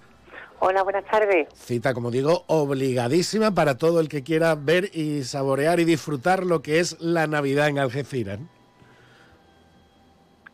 [0.60, 1.48] Hola, buenas tardes.
[1.54, 6.62] Cita, como digo, obligadísima para todo el que quiera ver y saborear y disfrutar lo
[6.62, 8.39] que es la Navidad en Algeciras.
[8.39, 8.48] ¿no?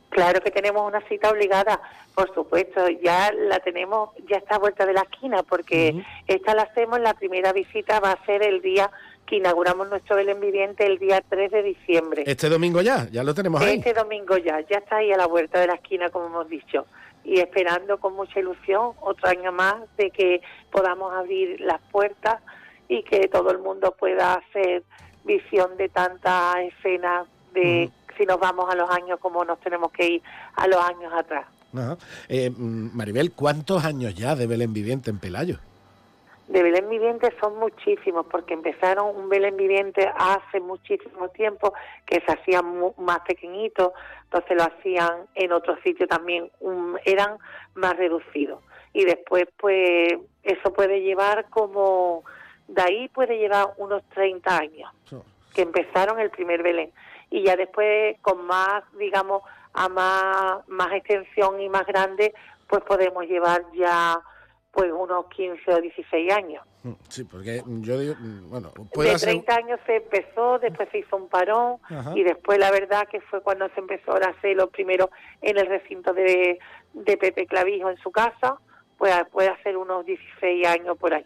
[0.10, 1.82] Claro que tenemos una cita obligada,
[2.14, 6.64] por supuesto, ya la tenemos, ya está a vuelta de la esquina, porque esta la
[6.64, 8.92] hacemos, la primera visita va a ser el día
[9.26, 12.24] que inauguramos nuestro Belén Viviente, el día 3 de diciembre.
[12.28, 13.78] Este domingo ya, ya lo tenemos ahí.
[13.78, 16.86] Este domingo ya, ya está ahí a la vuelta de la esquina, como hemos dicho,
[17.24, 22.42] y esperando con mucha ilusión otro año más de que podamos abrir las puertas
[22.88, 24.84] y que todo el mundo pueda hacer
[25.24, 30.08] visión de tantas escenas de si nos vamos a los años como nos tenemos que
[30.08, 30.22] ir
[30.56, 31.48] a los años atrás.
[32.30, 35.58] Eh, mm, Maribel, ¿cuántos años ya de Belén Viviente en Pelayo?
[36.54, 41.74] De Belén Viviente son muchísimos, porque empezaron un Belén Viviente hace muchísimo tiempo,
[42.06, 43.92] que se hacían más pequeñitos,
[44.26, 47.40] entonces lo hacían en otro sitio también, un- eran
[47.74, 48.60] más reducidos.
[48.94, 50.14] Y después, pues,
[50.44, 52.24] eso puede llevar como,
[52.68, 54.92] de ahí puede llevar unos 30 años,
[55.56, 56.92] que empezaron el primer Belén.
[57.32, 59.42] Y ya después, con más, digamos,
[59.74, 62.32] a más, más extensión y más grande,
[62.68, 64.22] pues podemos llevar ya
[64.74, 66.66] pues unos 15 o 16 años.
[66.82, 69.30] Mm, Sí, porque yo digo, mm, bueno, puedo De hacer...
[69.30, 72.12] 30 años se empezó, después se hizo un parón Ajá.
[72.16, 75.68] y después la verdad que fue cuando se empezó a hacer lo primero en el
[75.68, 76.58] recinto de,
[76.94, 78.58] de Pepe Clavijo en su casa,
[78.98, 81.26] pues puede hacer unos 16 años por ahí.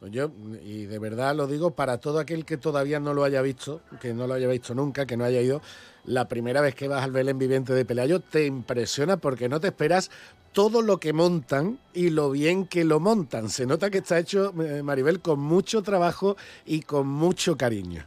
[0.00, 0.30] Pues yo,
[0.62, 4.12] y de verdad lo digo para todo aquel que todavía no lo haya visto, que
[4.12, 5.60] no lo haya visto nunca, que no haya ido,
[6.04, 9.68] la primera vez que vas al Belén Viviente de Pelayo te impresiona porque no te
[9.68, 10.10] esperas
[10.56, 13.50] todo lo que montan y lo bien que lo montan.
[13.50, 18.04] Se nota que está hecho, eh, Maribel, con mucho trabajo y con mucho cariño.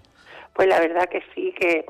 [0.56, 1.86] Pues la verdad que sí, que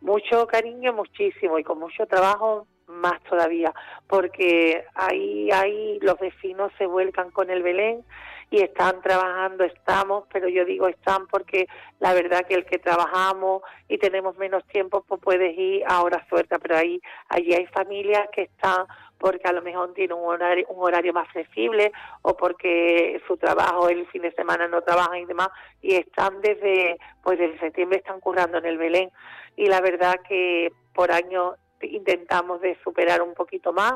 [0.00, 3.72] mucho cariño, muchísimo y con mucho trabajo más todavía,
[4.08, 8.04] porque ahí, ahí los vecinos se vuelcan con el Belén
[8.50, 11.68] y están trabajando, estamos, pero yo digo están porque
[12.00, 16.26] la verdad que el que trabajamos y tenemos menos tiempo, pues puedes ir a hora
[16.28, 18.86] suelta, pero ahí, allí hay familias que están
[19.20, 23.88] porque a lo mejor tienen un horario, un horario más flexible o porque su trabajo
[23.88, 25.50] el fin de semana no trabajan y demás
[25.82, 29.10] y están desde pues desde septiembre están currando en el Belén.
[29.56, 33.94] Y la verdad que por año intentamos de superar un poquito más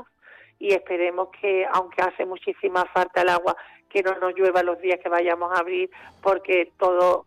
[0.59, 3.57] y esperemos que aunque hace muchísima falta el agua
[3.89, 5.91] que no nos llueva los días que vayamos a abrir
[6.23, 7.27] porque todo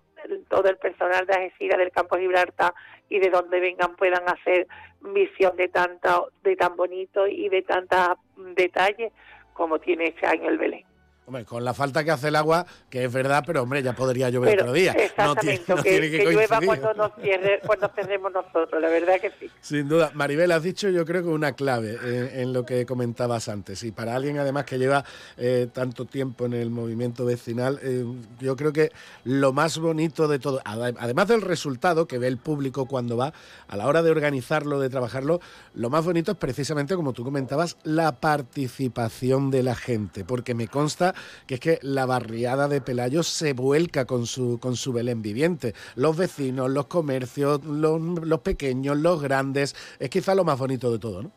[0.50, 2.74] todo el personal de Algeciras del campo de Gibraltar
[3.10, 4.67] y de donde vengan puedan hacer
[5.02, 8.17] visión de tanta, de tan bonito y de tantos
[8.56, 9.12] detalles
[9.54, 10.86] como tiene este año el Belén.
[11.28, 14.30] Hombre, con la falta que hace el agua, que es verdad, pero hombre, ya podría
[14.30, 14.94] llover otro día.
[14.94, 19.52] Exactamente, que, llueva cuando nos, cierre, cuando cerremos nosotros, la verdad que sí.
[19.60, 20.12] Sin duda.
[20.13, 21.98] Maribel, has dicho yo creo que una clave
[22.42, 23.84] en, lo que comentabas antes.
[23.84, 25.04] Y para alguien además que lleva
[25.36, 28.06] eh, tanto tiempo en el movimiento vecinal, eh,
[28.40, 28.94] yo creo que
[29.26, 33.34] lo más bonito de todo, además del resultado que ve el público cuando va,
[33.68, 35.42] a la hora de organizarlo, de trabajarlo,
[35.74, 40.24] lo más bonito es precisamente, como tú comentabas, la participación de la gente.
[40.24, 44.75] Porque me consta que es que la barriada de Pelayo se vuelca con su, con
[44.75, 45.73] su Belén viviente.
[45.95, 50.99] Los vecinos, los comercios, los, los pequeños, los grandes, es quizá lo más bonito de
[50.99, 51.32] todo, ¿no?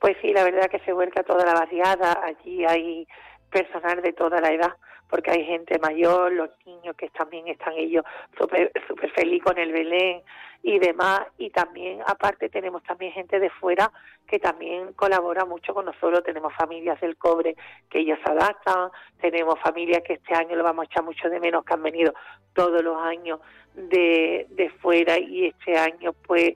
[0.00, 3.08] Pues sí, la verdad que se vuelca toda la barriada, allí hay
[3.56, 4.72] personal de toda la edad,
[5.08, 8.04] porque hay gente mayor, los niños que también están ellos
[8.38, 10.22] súper super feliz con el Belén,
[10.66, 11.20] y demás.
[11.38, 13.90] Y también, aparte, tenemos también gente de fuera
[14.26, 16.24] que también colabora mucho con nosotros.
[16.24, 17.54] Tenemos familias del cobre
[17.88, 18.90] que ellos adaptan,
[19.20, 22.12] tenemos familias que este año lo vamos a echar mucho de menos, que han venido
[22.52, 23.38] todos los años
[23.74, 26.54] de, de fuera y este año, pues,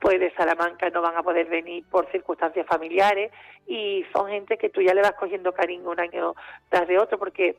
[0.00, 3.32] pues de Salamanca no van a poder venir por circunstancias familiares
[3.66, 6.34] y son gente que tú ya le vas cogiendo cariño un año
[6.68, 7.56] tras de otro porque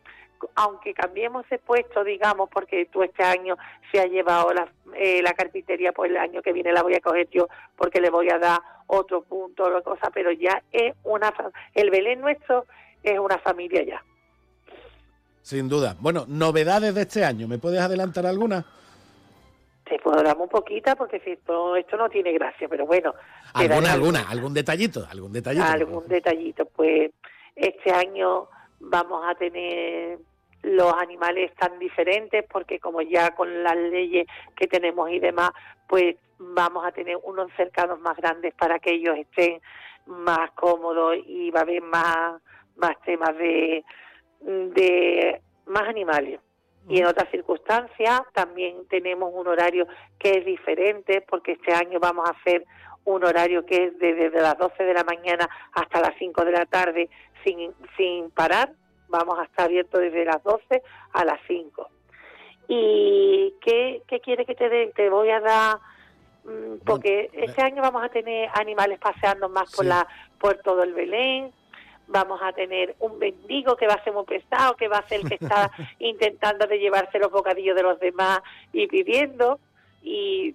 [0.55, 3.57] aunque cambiemos de puesto, digamos, porque tú este año
[3.91, 7.01] se ha llevado la, eh, la carpintería, pues el año que viene la voy a
[7.01, 11.33] coger yo porque le voy a dar otro punto o cosa, pero ya es una,
[11.73, 12.65] el Belén nuestro
[13.03, 14.03] es una familia ya.
[15.41, 15.95] Sin duda.
[15.99, 18.65] Bueno, novedades de este año, ¿me puedes adelantar alguna?
[19.97, 23.13] Puedo dar un poquita porque si esto, esto no tiene gracia, pero bueno.
[23.53, 24.29] ¿Alguna, alguna?
[24.29, 25.05] ¿Algún detallito?
[25.09, 25.65] ¿Algún detallito?
[25.65, 26.65] Algún detallito.
[26.65, 27.11] Pues
[27.55, 28.47] este año
[28.79, 30.19] vamos a tener
[30.61, 35.51] los animales tan diferentes porque como ya con las leyes que tenemos y demás,
[35.87, 39.61] pues vamos a tener unos cercanos más grandes para que ellos estén
[40.05, 42.41] más cómodos y va a haber más,
[42.77, 43.83] más temas de,
[44.41, 46.39] de más animales.
[46.87, 49.87] Y en otras circunstancias también tenemos un horario
[50.17, 52.65] que es diferente porque este año vamos a hacer
[53.05, 56.65] un horario que es desde las 12 de la mañana hasta las 5 de la
[56.65, 57.09] tarde
[57.43, 58.73] sin, sin parar
[59.09, 60.81] vamos a estar abiertos desde las 12
[61.13, 61.89] a las 5.
[62.67, 64.91] ¿Y qué, qué quiere que te dé?
[64.95, 65.77] Te voy a dar,
[66.45, 70.07] mm, porque este año vamos a tener animales paseando más por, la,
[70.39, 71.51] por todo el Belén,
[72.09, 75.21] vamos a tener un bendigo que va a ser muy pesado, que va a ser
[75.21, 78.41] el que está intentando de llevarse los bocadillos de los demás
[78.73, 79.59] y pidiendo,
[80.03, 80.53] y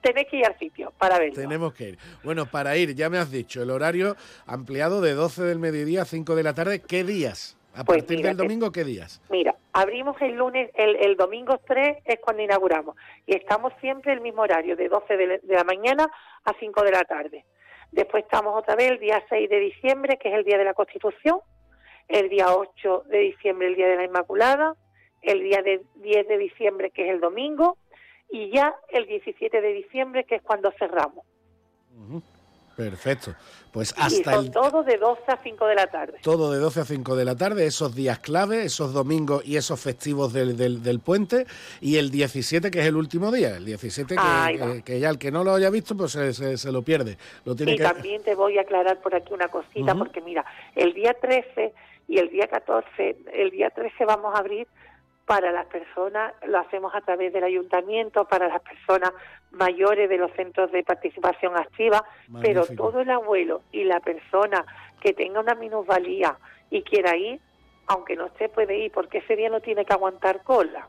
[0.00, 1.34] tenéis que ir al sitio para verlo.
[1.34, 1.98] Tenemos que ir.
[2.24, 6.04] Bueno, para ir, ya me has dicho, el horario ampliado de 12 del mediodía a
[6.04, 7.56] 5 de la tarde, ¿qué días?
[7.74, 9.20] ¿A pues partir del domingo qué días?
[9.28, 14.42] Mira, abrimos el lunes, el, domingo 3 es cuando inauguramos y estamos siempre el mismo
[14.42, 16.08] horario, de 12 de, la mañana
[16.44, 17.44] a 5 de la tarde.
[17.92, 20.74] Después estamos otra vez el día 6 de diciembre, que es el día de la
[20.74, 21.40] Constitución,
[22.08, 24.76] el día 8 de diciembre, el día de la Inmaculada,
[25.22, 27.78] el día de 10 de diciembre, que es el domingo,
[28.30, 31.24] y ya el 17 de diciembre, que es cuando cerramos.
[32.76, 33.34] Perfecto.
[33.72, 36.18] Pues hasta y son todo de 12 a 5 de la tarde.
[36.22, 39.80] Todo de 12 a 5 de la tarde, esos días clave, esos domingos y esos
[39.80, 41.46] festivos del, del, puente.
[41.80, 43.56] Y el 17, que es el último día.
[43.56, 46.82] El 17, que, que, ya el que no lo haya visto, pues se, se, lo
[46.82, 47.18] pierde.
[47.44, 50.92] Lo tiene y también te voy a aclarar por aquí una cosita, porque mira, el
[50.92, 51.74] día 13
[52.08, 54.66] y el día 14, el día 13 vamos a abrir
[55.26, 59.12] para las personas, lo hacemos a través del ayuntamiento, para las personas
[59.50, 62.04] mayores de los centros de participación activa,
[62.40, 64.64] pero todo el abuelo y la persona
[65.00, 66.38] que tenga una minusvalía
[66.70, 67.40] y quiera ir,
[67.88, 70.88] aunque no esté, puede ir, porque ese día no tiene que aguantar cola.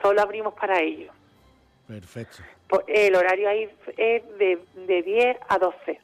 [0.00, 1.14] Solo abrimos para ellos.
[1.86, 2.42] Perfecto.
[2.86, 6.00] El horario ahí es de, de 10 a 12.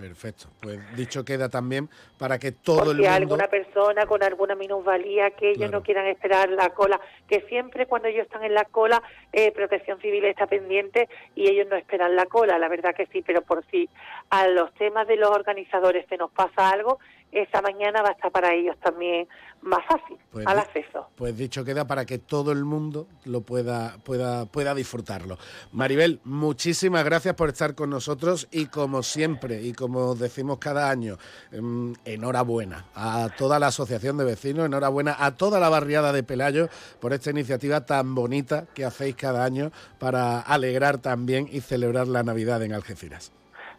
[0.00, 0.46] Perfecto.
[0.62, 3.10] Pues dicho queda también para que todo el mundo...
[3.10, 8.08] alguna persona con alguna minusvalía que ellos no quieran esperar la cola, que siempre cuando
[8.08, 12.24] ellos están en la cola, eh, Protección Civil está pendiente y ellos no esperan la
[12.24, 13.90] cola, la verdad que sí, pero por si
[14.30, 16.98] a los temas de los organizadores se nos pasa algo,
[17.32, 19.28] esa mañana va a estar para ellos también
[19.62, 21.08] más fácil pues al acceso.
[21.16, 25.38] Pues dicho queda para que todo el mundo lo pueda, pueda, pueda disfrutarlo.
[25.72, 31.16] Maribel, muchísimas gracias por estar con nosotros y como siempre y como decimos cada año,
[31.52, 36.68] em, enhorabuena a toda la asociación de vecinos, enhorabuena a toda la barriada de Pelayo
[37.00, 42.22] por esta iniciativa tan bonita que hacéis cada año para alegrar también y celebrar la
[42.22, 43.32] Navidad en Algeciras.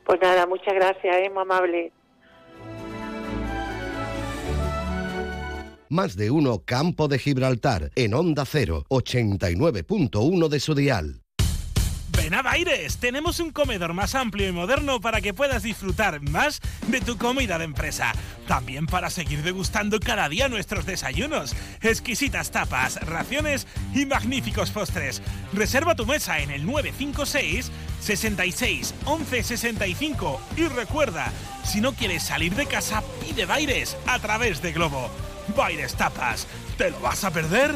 [0.06, 1.92] Pues nada, muchas gracias, es muy amable.
[5.92, 11.22] Más de uno Campo de Gibraltar en Onda 0, 89.1 de su dial.
[12.18, 16.62] Ven a Baires, tenemos un comedor más amplio y moderno para que puedas disfrutar más
[16.88, 18.14] de tu comida de empresa.
[18.48, 25.22] También para seguir degustando cada día nuestros desayunos, exquisitas tapas, raciones y magníficos postres.
[25.52, 31.34] Reserva tu mesa en el 956 66 11 65 y recuerda,
[31.66, 35.12] si no quieres salir de casa, pide Baires a través de Globo.
[35.56, 37.76] Baires Tapas, ¿te lo vas a perder?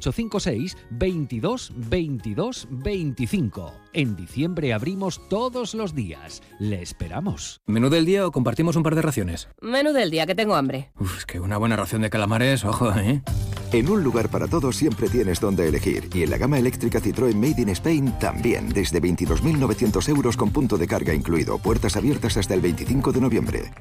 [0.09, 3.73] 856 22 22 25.
[3.93, 6.41] En diciembre abrimos todos los días.
[6.59, 7.61] Le esperamos.
[7.67, 9.49] ¿Menú del día o compartimos un par de raciones?
[9.61, 10.91] Menú del día, que tengo hambre.
[10.99, 13.21] Uf, es que una buena ración de calamares, ojo, ¿eh?
[13.73, 16.09] En un lugar para todos siempre tienes donde elegir.
[16.13, 18.69] Y en la gama eléctrica Citroën Made in Spain también.
[18.69, 21.57] Desde 22.900 euros con punto de carga incluido.
[21.57, 23.71] Puertas abiertas hasta el 25 de noviembre.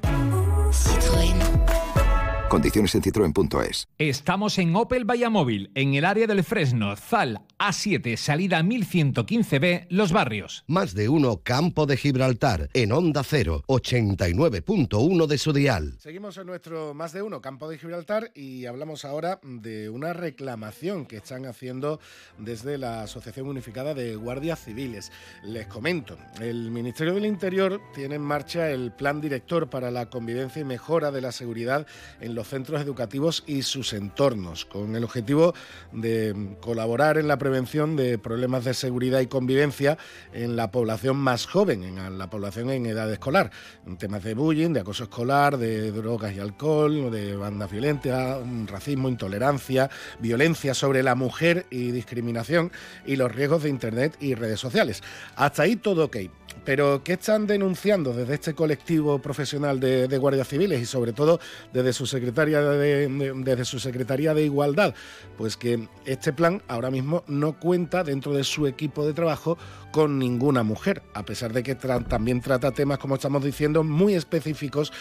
[2.50, 3.86] Condiciones en citroen.es.
[3.96, 10.64] Estamos en Opel Vallamóvil, en el área del Fresno, Zal, A7, salida 1115B, Los Barrios.
[10.66, 15.94] Más de uno Campo de Gibraltar, en Onda 0, 89.1 de su dial.
[16.00, 21.06] Seguimos en nuestro Más de uno Campo de Gibraltar y hablamos ahora de una reclamación
[21.06, 22.00] que están haciendo
[22.36, 25.12] desde la Asociación Unificada de Guardias Civiles.
[25.44, 30.62] Les comento, el Ministerio del Interior tiene en marcha el Plan Director para la Convivencia
[30.62, 31.86] y Mejora de la Seguridad
[32.20, 35.55] en los centros educativos y sus entornos, con el objetivo
[35.92, 39.98] de colaborar en la prevención de problemas de seguridad y convivencia
[40.33, 43.50] en la población más joven, en la población en edad escolar,
[43.98, 49.90] temas de bullying, de acoso escolar, de drogas y alcohol, de bandas violentas, racismo, intolerancia,
[50.18, 52.72] violencia sobre la mujer y discriminación
[53.07, 55.03] y los riesgos de Internet y redes sociales.
[55.37, 56.16] Hasta ahí todo ok.
[56.64, 61.40] Pero, ¿qué están denunciando desde este colectivo profesional de, de guardias civiles y sobre todo
[61.73, 64.94] desde su secretaria de, de- desde su secretaría de igualdad?
[65.37, 69.59] Pues que este plan ahora mismo no cuenta dentro de su equipo de trabajo
[69.90, 74.92] con ninguna mujer, a pesar de que también trata temas, como estamos diciendo, muy específicos,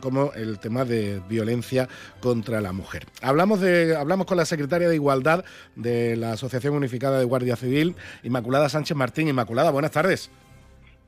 [0.00, 1.88] como el tema de violencia
[2.20, 3.06] contra la mujer.
[3.20, 5.44] Hablamos, de, hablamos con la secretaria de Igualdad
[5.74, 9.26] de la Asociación Unificada de Guardia Civil, Inmaculada Sánchez Martín.
[9.28, 10.30] Inmaculada, buenas tardes.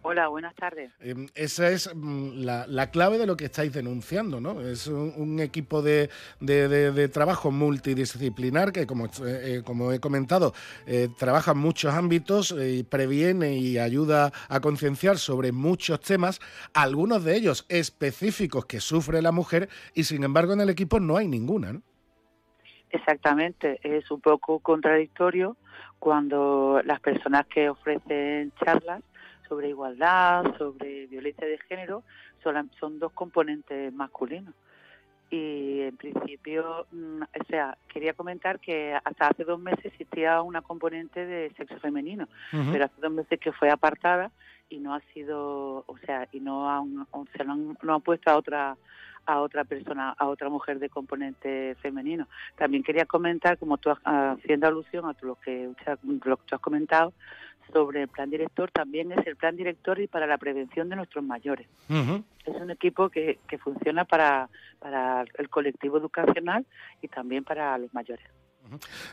[0.03, 0.91] Hola, buenas tardes.
[1.01, 4.59] Eh, esa es mm, la, la clave de lo que estáis denunciando, ¿no?
[4.63, 6.09] Es un, un equipo de,
[6.41, 10.55] de- de- de trabajo multidisciplinar que, como, eh, eh, como he comentado,
[10.87, 16.41] eh, trabaja en muchos ámbitos eh, y previene y ayuda a concienciar sobre muchos temas,
[16.73, 21.19] algunos de ellos específicos que sufre la mujer y, sin embargo, en el equipo no
[21.19, 21.83] hay ninguna, ¿no?
[22.89, 25.57] Exactamente, es un poco contradictorio
[25.99, 29.03] cuando las personas que ofrecen charlas
[29.51, 32.05] sobre igualdad, sobre violencia de género,
[32.43, 34.55] son, son dos componentes masculinos.
[35.29, 40.63] Y en principio, mm, o sea, quería comentar que hasta hace dos meses existía una
[40.63, 42.29] componente de sexo femenino,
[42.73, 44.31] pero hace dos meses que fue apartada
[44.69, 48.01] y no ha sido, o sea, y no han, o sea, no han, no han
[48.03, 48.77] puesto a otra
[49.27, 52.27] a otra persona, a otra mujer de componente femenino.
[52.57, 55.71] También quería comentar, como tú haciendo alusión a lo que,
[56.25, 57.13] lo que tú has comentado
[57.73, 61.25] sobre el plan director, también es el plan director y para la prevención de nuestros
[61.25, 61.67] mayores.
[61.89, 66.67] Es un equipo que, que funciona para, para el colectivo educacional
[67.03, 68.25] y también para los mayores.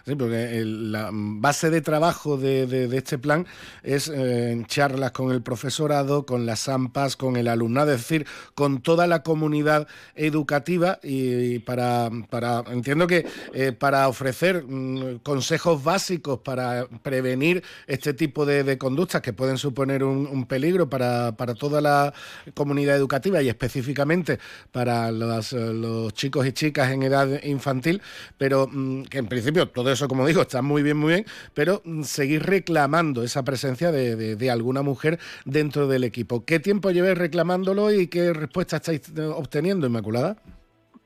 [0.05, 3.45] Sí, porque la base de trabajo de, este plan
[3.83, 8.81] es eh, charlas con el profesorado, con las AMPAs, con el alumnado, es decir, con
[8.81, 16.39] toda la comunidad educativa y, para, para, entiendo que eh, para ofrecer mm, consejos básicos
[16.39, 22.13] para prevenir este tipo de, conductas que pueden suponer un, peligro para, para toda la
[22.53, 24.39] comunidad educativa y específicamente
[24.71, 28.01] para los, eh, los chicos y chicas en edad infantil,
[28.37, 31.81] pero mm, que en principio todo eso, como digo, está muy bien, muy bien, pero
[31.85, 36.45] mm, seguir reclamando esa presencia de, de- de alguna mujer dentro del equipo.
[36.45, 40.37] ¿Qué tiempo lleváis reclamándolo y qué respuesta estáis eh, obteniendo, Inmaculada?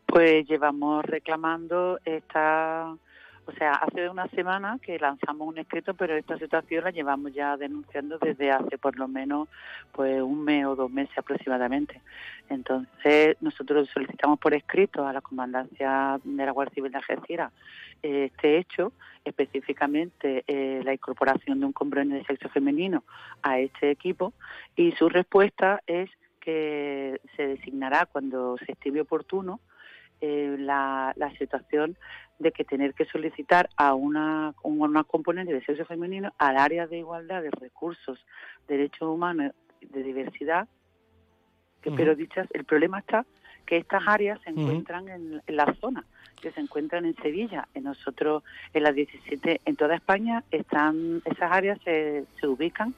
[0.08, 2.94] Pues llevamos reclamando esta,
[3.46, 7.58] o sea, hace una semana que lanzamos un escrito, pero esta situación la llevamos ya
[7.58, 9.50] denunciando desde hace por lo menos
[9.92, 12.02] pues un mes o dos meses aproximadamente.
[12.50, 17.52] Entonces, nosotros solicitamos por escrito a la Comandancia de la Guardia Civil de Algeciras
[18.04, 18.94] eh, este hecho,
[19.26, 23.04] específicamente eh, la incorporación de un componente de sexo femenino
[23.42, 24.34] a este equipo,
[24.76, 26.10] y su respuesta es
[26.40, 29.60] que se designará cuando se estime oportuno
[30.22, 31.98] eh, la, la, situación
[32.40, 37.00] de que tener que solicitar a una, una componente de sexo femenino al área de
[37.00, 38.24] igualdad de recursos,
[38.68, 40.68] derechos humanos, de diversidad,
[41.82, 43.26] que, pero dichas, el problema está
[43.66, 46.06] que estas áreas se encuentran en, la zona,
[46.42, 48.44] que se encuentran en Sevilla, en nosotros
[48.74, 52.94] en las 17, en toda España están, esas áreas se, se ubican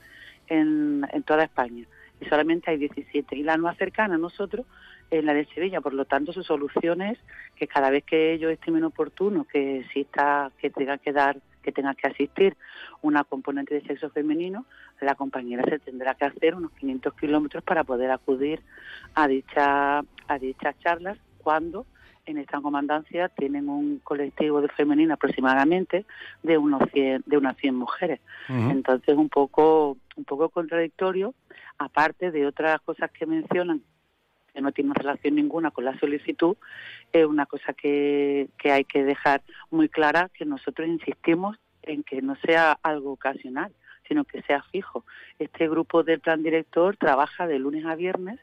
[0.47, 1.86] en, en toda España.
[2.19, 4.65] Y solamente hay 17 y la más cercana a nosotros
[5.12, 5.82] en la de Sevilla.
[5.82, 7.18] Por lo tanto, su solución es
[7.56, 11.95] que cada vez que ellos estimen oportuno que exista, que tenga que dar, que tenga
[11.95, 12.56] que asistir
[13.01, 14.66] una componente de sexo femenino,
[15.01, 18.62] la compañera se tendrá que hacer unos 500 kilómetros para poder acudir
[19.16, 21.86] a dicha a dichas charlas cuando
[22.26, 26.06] en esta comandancia tienen un colectivo de femenino aproximadamente
[26.41, 28.22] de unos 100, de unas 100 mujeres.
[28.47, 31.34] Entonces, un poco un poco contradictorio,
[31.78, 33.82] aparte de otras cosas que mencionan
[34.54, 36.56] que no tiene relación ninguna con la solicitud,
[37.12, 39.41] es una cosa que, que hay que dejar
[39.72, 43.74] muy clara, que nosotros insistimos en que no sea algo ocasional,
[44.08, 45.06] sino que sea fijo.
[45.39, 48.39] Este grupo del plan director trabaja de lunes a viernes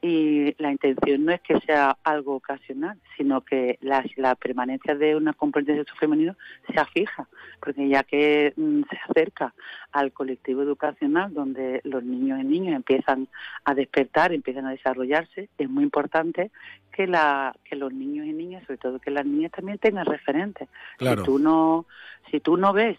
[0.00, 5.16] y la intención no es que sea algo ocasional, sino que la, la permanencia de
[5.16, 6.36] una componente de sexo femenino
[6.72, 7.26] sea fija,
[7.60, 9.54] porque ya que mm, se acerca
[9.92, 13.28] al colectivo educacional donde los niños y niñas empiezan
[13.64, 16.50] a despertar, empiezan a desarrollarse, es muy importante
[16.92, 20.68] que la que los niños y niñas, sobre todo que las niñas también tengan referentes.
[20.98, 21.86] Si tú no
[22.30, 22.98] si tú no ves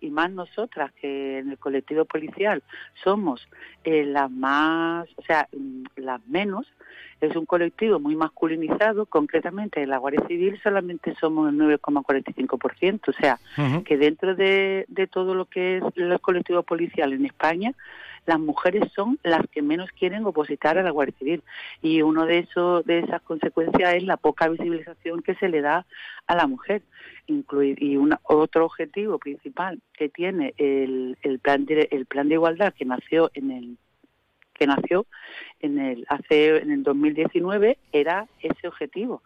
[0.00, 2.62] y más nosotras que en el colectivo policial
[3.04, 3.46] somos
[3.84, 6.66] eh, las más, o sea, mm, las menos,
[7.20, 13.12] es un colectivo muy masculinizado, concretamente en la Guardia Civil solamente somos el 9,45%, o
[13.12, 13.38] sea,
[13.84, 17.74] que dentro de, de todo lo que es el colectivo policial en España,
[18.26, 21.42] las mujeres son las que menos quieren opositar a la Guardia Civil.
[21.80, 25.86] Y uno de esos de esas consecuencias es la poca visibilización que se le da
[26.26, 26.82] a la mujer.
[27.26, 32.34] Incluir y un otro objetivo principal que tiene el, el plan de, el plan de
[32.34, 33.76] igualdad que nació en el
[34.54, 35.06] que nació
[35.60, 39.22] en el hace en el 2019 era ese objetivo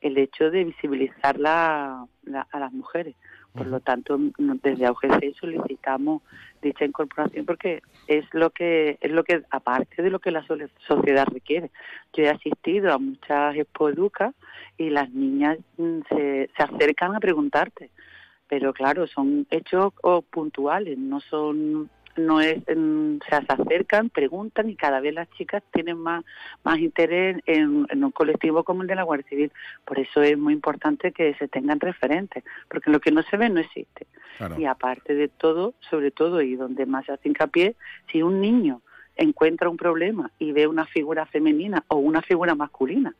[0.00, 2.06] el hecho de visibilizar la,
[2.50, 3.14] a las mujeres.
[3.52, 4.18] Por lo tanto,
[4.62, 6.22] desde AUGC solicitamos
[6.66, 11.26] dicha incorporación porque es lo que es lo que aparte de lo que la sociedad
[11.32, 11.70] requiere.
[12.12, 14.34] Yo he asistido a muchas expoeducas
[14.78, 17.90] y las niñas mm, se, se acercan a preguntarte,
[18.48, 19.92] pero claro, son hechos
[20.30, 26.24] puntuales, no son no es se acercan, preguntan y cada vez las chicas tienen más
[26.64, 29.52] más interés en, un colectivo como el de la Guardia Civil.
[29.84, 33.48] Por eso es muy importante que se tengan referentes, porque lo que no se ve
[33.48, 34.06] no existe.
[34.58, 37.74] Y aparte de todo, sobre todo y donde más se hace hincapié,
[38.12, 38.82] si un niño
[39.16, 43.14] encuentra un problema y ve una figura femenina o una figura masculina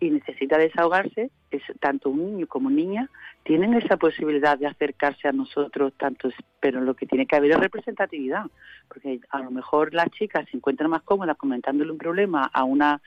[0.00, 3.08] y necesita desahogarse, es, tanto un niño como niña
[3.44, 7.60] tienen esa posibilidad de acercarse a nosotros, tanto, pero lo que tiene que haber es
[7.60, 8.46] representatividad,
[8.88, 13.00] porque a lo mejor las chicas se encuentran más cómodas comentándole un problema a una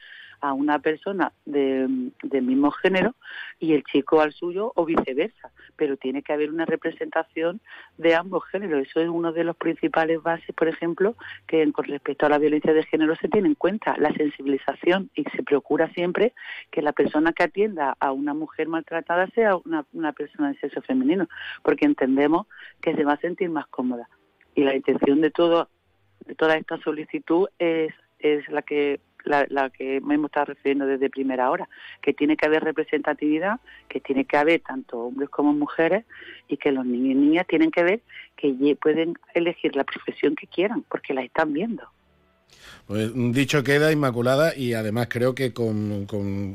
[0.43, 1.87] a una persona de,
[2.21, 3.15] del mismo género
[3.59, 7.61] y el chico al suyo o viceversa, pero tiene que haber una representación
[7.97, 8.85] de ambos géneros.
[8.85, 11.15] Eso es uno de los principales bases, por ejemplo,
[11.47, 15.23] que con respecto a la violencia de género se tiene en cuenta, la sensibilización y
[15.33, 16.33] se procura siempre
[16.71, 20.81] que la persona que atienda a una mujer maltratada sea una, una persona de sexo
[20.81, 21.29] femenino,
[21.63, 22.47] porque entendemos
[22.81, 24.09] que se va a sentir más cómoda.
[24.55, 25.69] Y la intención de todo
[26.25, 31.09] de toda esta solicitud es, es la que la, que me hemos estado refiriendo desde
[31.09, 31.67] primera hora,
[32.01, 36.05] que tiene que haber representatividad, que tiene que haber tanto hombres como mujeres
[36.47, 38.01] y que los niños y niñas tienen que ver
[38.36, 41.88] que pueden elegir la profesión que quieran porque la están viendo.
[42.85, 46.05] Pues dicho queda, Inmaculada, y además creo que con,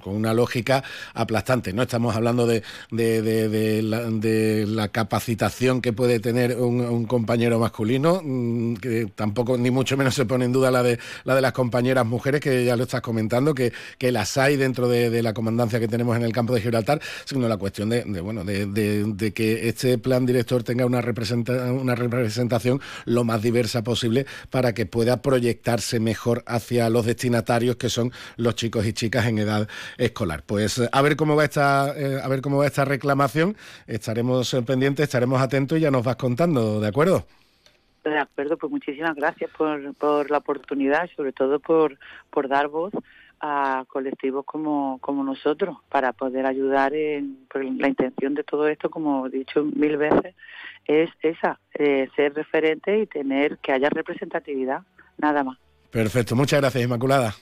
[0.05, 0.85] una lógica
[1.15, 1.73] aplastante.
[1.73, 9.07] No estamos hablando de, de, la, capacitación que puede tener un, compañero masculino, mm, que
[9.15, 12.43] tampoco ni mucho menos se pone en duda la de, la de las compañeras mujeres,
[12.43, 16.15] que ya lo estás comentando, que, que las hay dentro de, la comandancia que tenemos
[16.17, 20.63] en el campo de Gibraltar, sino la cuestión de, bueno, de, que este plan director
[20.63, 27.07] tenga una, una representación lo más diversa posible para que pueda proyectarse mejor hacia los
[27.07, 30.43] destinatarios que son los chicos y chicas en edad escolar.
[30.45, 33.57] Pues a ver cómo va esta, a ver cómo va esta reclamación.
[33.87, 37.27] Estaremos pendientes, estaremos atentos y ya nos vas contando, ¿de acuerdo?
[38.05, 41.99] De acuerdo, pues muchísimas gracias por, por la oportunidad sobre todo por,
[42.31, 42.93] por dar voz
[43.41, 47.47] a colectivos como, como nosotros para poder ayudar en
[47.79, 50.35] la intención de todo esto, como he dicho mil veces,
[50.87, 54.83] es esa, eh, ser referente y tener que haya representatividad,
[55.19, 55.59] nada más.
[55.91, 57.35] Perfecto, muchas gracias Inmaculada.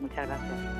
[0.00, 0.78] Muchas gracias.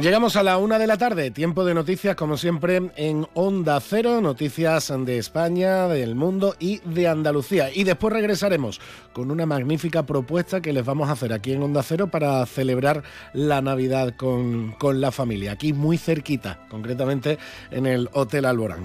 [0.00, 4.20] Llegamos a la una de la tarde, tiempo de noticias como siempre en Onda Cero,
[4.20, 7.70] noticias de España, del mundo y de Andalucía.
[7.74, 8.80] Y después regresaremos
[9.12, 13.02] con una magnífica propuesta que les vamos a hacer aquí en Onda Cero para celebrar
[13.32, 17.36] la Navidad con, con la familia, aquí muy cerquita, concretamente
[17.72, 18.84] en el Hotel Alborán.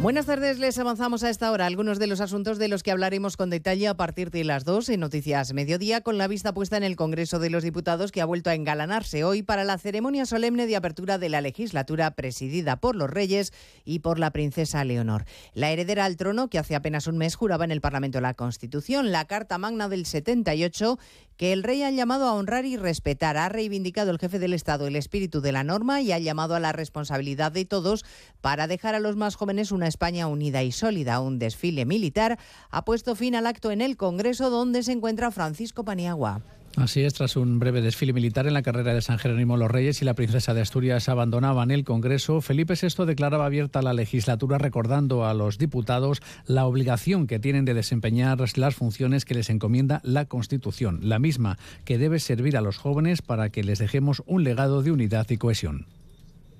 [0.00, 3.36] Buenas tardes, les avanzamos a esta hora algunos de los asuntos de los que hablaremos
[3.36, 6.84] con detalle a partir de las 2 en Noticias Mediodía, con la vista puesta en
[6.84, 10.66] el Congreso de los Diputados que ha vuelto a engalanarse hoy para la ceremonia solemne
[10.66, 13.52] de apertura de la legislatura presidida por los reyes
[13.84, 15.26] y por la princesa Leonor.
[15.52, 19.12] La heredera al trono, que hace apenas un mes juraba en el Parlamento la Constitución,
[19.12, 20.98] la Carta Magna del 78,
[21.40, 23.38] que el rey ha llamado a honrar y respetar.
[23.38, 26.60] Ha reivindicado el jefe del Estado el espíritu de la norma y ha llamado a
[26.60, 28.04] la responsabilidad de todos
[28.42, 31.18] para dejar a los más jóvenes una España unida y sólida.
[31.20, 32.38] Un desfile militar
[32.68, 36.42] ha puesto fin al acto en el Congreso donde se encuentra Francisco Paniagua.
[36.76, 40.02] Así es, tras un breve desfile militar en la carrera de San Jerónimo los Reyes
[40.02, 45.26] y la princesa de Asturias abandonaban el Congreso, Felipe VI declaraba abierta la legislatura recordando
[45.26, 50.26] a los diputados la obligación que tienen de desempeñar las funciones que les encomienda la
[50.26, 54.82] Constitución, la misma que debe servir a los jóvenes para que les dejemos un legado
[54.82, 55.86] de unidad y cohesión.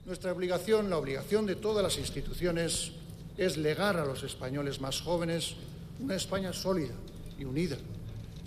[0.07, 2.93] Nuestra obligación, la obligación de todas las instituciones,
[3.39, 5.55] es legar a los españoles más jóvenes
[6.01, 6.95] una España sólida
[7.39, 7.77] y unida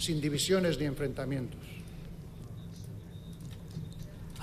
[0.03, 1.59] sin divisiones ni enfrentamientos.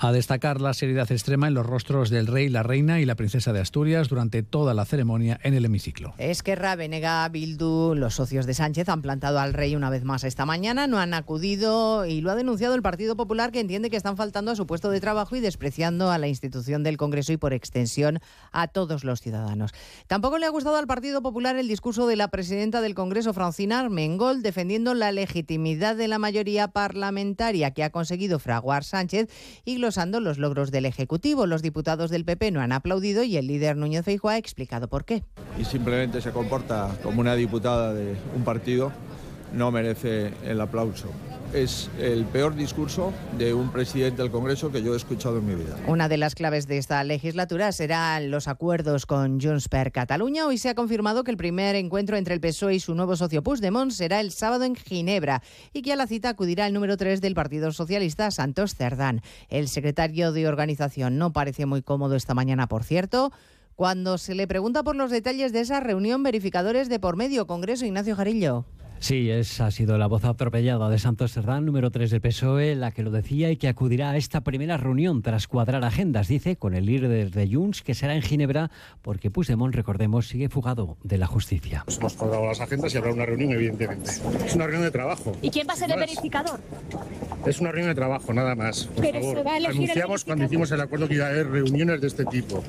[0.03, 3.53] A destacar la seriedad extrema en los rostros del rey, la reina y la princesa
[3.53, 6.15] de Asturias durante toda la ceremonia en el hemiciclo.
[6.17, 10.43] Esquerra, Venega, Bildu, los socios de Sánchez han plantado al rey una vez más esta
[10.43, 14.17] mañana, no han acudido y lo ha denunciado el Partido Popular que entiende que están
[14.17, 17.53] faltando a su puesto de trabajo y despreciando a la institución del Congreso y por
[17.53, 18.21] extensión
[18.51, 19.71] a todos los ciudadanos.
[20.07, 23.79] Tampoco le ha gustado al Partido Popular el discurso de la presidenta del Congreso, Francina
[23.79, 29.29] Armengol, defendiendo la legitimidad de la mayoría parlamentaria que ha conseguido fraguar Sánchez
[29.63, 29.90] y los
[30.21, 31.45] los logros del Ejecutivo.
[31.45, 35.05] Los diputados del PP no han aplaudido y el líder Núñez Feijóo ha explicado por
[35.05, 35.23] qué.
[35.59, 38.91] Y simplemente se comporta como una diputada de un partido,
[39.53, 41.09] no merece el aplauso
[41.53, 45.55] es el peor discurso de un presidente del Congreso que yo he escuchado en mi
[45.55, 45.75] vida.
[45.87, 50.47] Una de las claves de esta legislatura serán los acuerdos con Junts per Cataluña.
[50.47, 53.43] Hoy se ha confirmado que el primer encuentro entre el PSOE y su nuevo socio
[53.43, 55.41] Puigdemont será el sábado en Ginebra
[55.73, 59.21] y que a la cita acudirá el número 3 del Partido Socialista, Santos Cerdán.
[59.49, 63.31] El secretario de organización no parece muy cómodo esta mañana, por cierto.
[63.75, 67.85] Cuando se le pregunta por los detalles de esa reunión, verificadores de por medio, Congreso
[67.85, 68.65] Ignacio Jarillo.
[69.01, 72.91] Sí, esa ha sido la voz atropellada de Santos Cerdán, número 3 del PSOE, la
[72.91, 76.75] que lo decía y que acudirá a esta primera reunión tras cuadrar agendas, dice, con
[76.75, 78.69] el líder de Junts, que será en Ginebra,
[79.01, 81.83] porque Puigdemont, recordemos, sigue fugado de la justicia.
[81.97, 84.11] hemos cuadrado las agendas y habrá una reunión, evidentemente.
[84.45, 85.35] Es una reunión de trabajo.
[85.41, 86.59] ¿Y quién va a ser el verificador?
[87.47, 88.85] Es una reunión de trabajo, nada más.
[88.85, 89.37] Por Pero favor.
[89.37, 92.01] se va a elegir el Anunciamos cuando hicimos el acuerdo que iba a haber reuniones
[92.01, 92.63] de este tipo.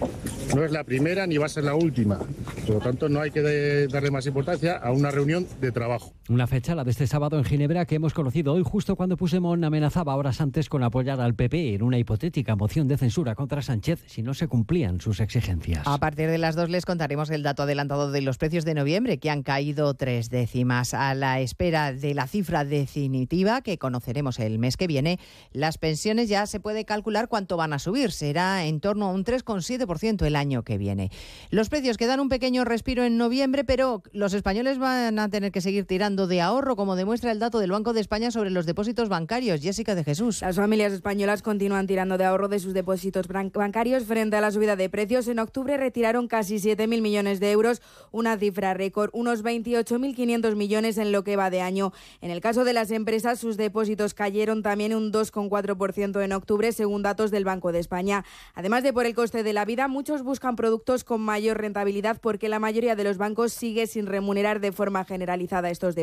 [0.56, 2.18] No es la primera ni va a ser la última.
[2.66, 6.14] Por lo tanto, no hay que darle más importancia a una reunión de trabajo.
[6.28, 9.64] Una fecha, la de este sábado en Ginebra, que hemos conocido hoy justo cuando Puigdemont
[9.64, 14.04] amenazaba horas antes con apoyar al PP en una hipotética moción de censura contra Sánchez
[14.06, 15.84] si no se cumplían sus exigencias.
[15.84, 19.18] A partir de las dos les contaremos el dato adelantado de los precios de noviembre,
[19.18, 20.94] que han caído tres décimas.
[20.94, 25.18] A la espera de la cifra definitiva, que conoceremos el mes que viene,
[25.50, 28.12] las pensiones ya se puede calcular cuánto van a subir.
[28.12, 31.10] Será en torno a un 3,7% el año que viene.
[31.50, 35.50] Los precios que dan un pequeño respiro en noviembre, pero los españoles van a tener
[35.50, 38.66] que seguir tirando de ahorro, como demuestra el dato del Banco de España sobre los
[38.66, 39.62] depósitos bancarios.
[39.62, 40.42] Jessica de Jesús.
[40.42, 44.76] Las familias españolas continúan tirando de ahorro de sus depósitos bancarios frente a la subida
[44.76, 45.26] de precios.
[45.28, 51.12] En octubre retiraron casi 7.000 millones de euros, una cifra récord, unos 28.500 millones en
[51.12, 51.92] lo que va de año.
[52.20, 57.02] En el caso de las empresas, sus depósitos cayeron también un 2,4% en octubre, según
[57.02, 58.24] datos del Banco de España.
[58.54, 62.48] Además de por el coste de la vida, muchos buscan productos con mayor rentabilidad porque
[62.48, 66.01] la mayoría de los bancos sigue sin remunerar de forma generalizada estos depósitos.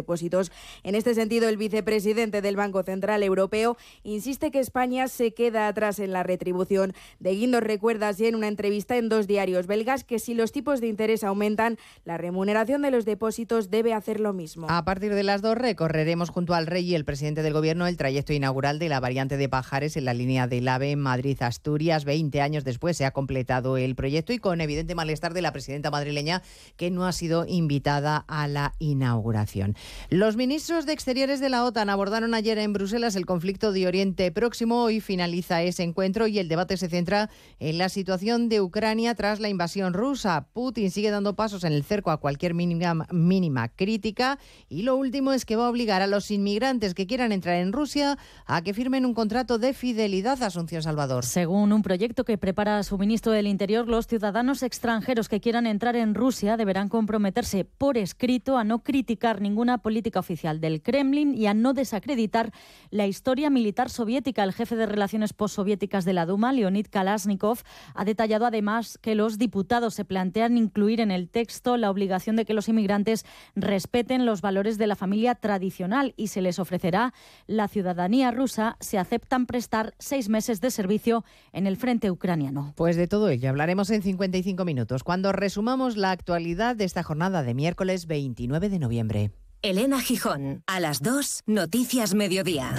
[0.84, 6.00] En este sentido, el vicepresidente del Banco Central Europeo insiste que España se queda atrás
[6.00, 6.94] en la retribución.
[7.20, 10.82] De Guindos recuerda así en una entrevista en dos diarios belgas que si los tipos
[10.82, 14.68] de interés aumentan, la remuneración de los depósitos debe hacer lo mismo.
[14.70, 17.98] A partir de las dos recorreremos junto al rey y el presidente del gobierno el
[17.98, 22.06] trayecto inaugural de la variante de Pajares en la línea del AVE Madrid-Asturias.
[22.06, 25.92] Veinte años después se ha completado el proyecto y con evidente malestar de la presidenta
[25.92, 26.42] madrileña
[26.78, 29.76] que no ha sido invitada a la inauguración.
[30.10, 34.32] Los ministros de Exteriores de la OTAN abordaron ayer en Bruselas el conflicto de Oriente
[34.32, 34.84] Próximo.
[34.84, 37.30] Hoy finaliza ese encuentro y el debate se centra
[37.60, 40.48] en la situación de Ucrania tras la invasión rusa.
[40.54, 45.46] Putin sigue dando pasos en el cerco a cualquier mínima, crítica y lo último es
[45.46, 49.06] que va a obligar a los inmigrantes que quieran entrar en Rusia a que firmen
[49.06, 51.26] un contrato de fidelidad a Asunción Salvador.
[51.26, 55.96] Según un proyecto que prepara su ministro del Interior, los ciudadanos extranjeros que quieran entrar
[55.96, 61.48] en Rusia deberán comprometerse por escrito a no criticar ninguna política oficial del Kremlin y
[61.48, 62.52] a no desacreditar
[62.90, 64.44] la historia militar soviética.
[64.44, 67.60] El jefe de relaciones postsoviéticas de la Duma, Leonid Kalashnikov,
[67.94, 72.46] ha detallado además que los diputados se plantean incluir en el texto la obligación de
[72.46, 73.26] que los inmigrantes
[73.56, 77.14] respeten los valores de la familia tradicional y se les ofrecerá
[77.48, 81.24] la ciudadanía rusa si aceptan prestar seis meses de servicio
[81.54, 82.74] en el frente ucraniano.
[82.76, 87.44] Pues de todo ello hablaremos en 55 minutos, cuando resumamos la actualidad de esta jornada
[87.44, 89.32] de miércoles 29 de noviembre.
[89.62, 92.74] Elena Gijón, a las 2, Noticias Mediodía.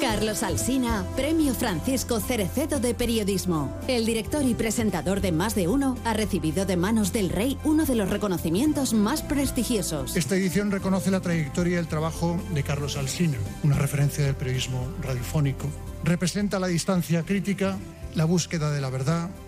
[0.00, 3.76] Carlos Alsina, Premio Francisco Cerecedo de Periodismo.
[3.88, 7.84] El director y presentador de Más de Uno ha recibido de manos del rey uno
[7.84, 10.16] de los reconocimientos más prestigiosos.
[10.16, 14.86] Esta edición reconoce la trayectoria y el trabajo de Carlos Alsina, una referencia del periodismo
[15.02, 15.66] radiofónico.
[16.04, 17.76] Representa la distancia crítica,
[18.14, 19.30] la búsqueda de la verdad.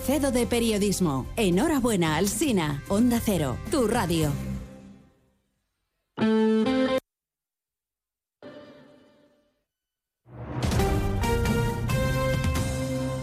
[0.00, 1.26] Cerecedo de Periodismo.
[1.36, 2.82] Enhorabuena, Alsina.
[2.88, 4.32] Onda Cero, tu radio.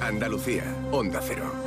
[0.02, 1.67] Andalucía, Onda Cero.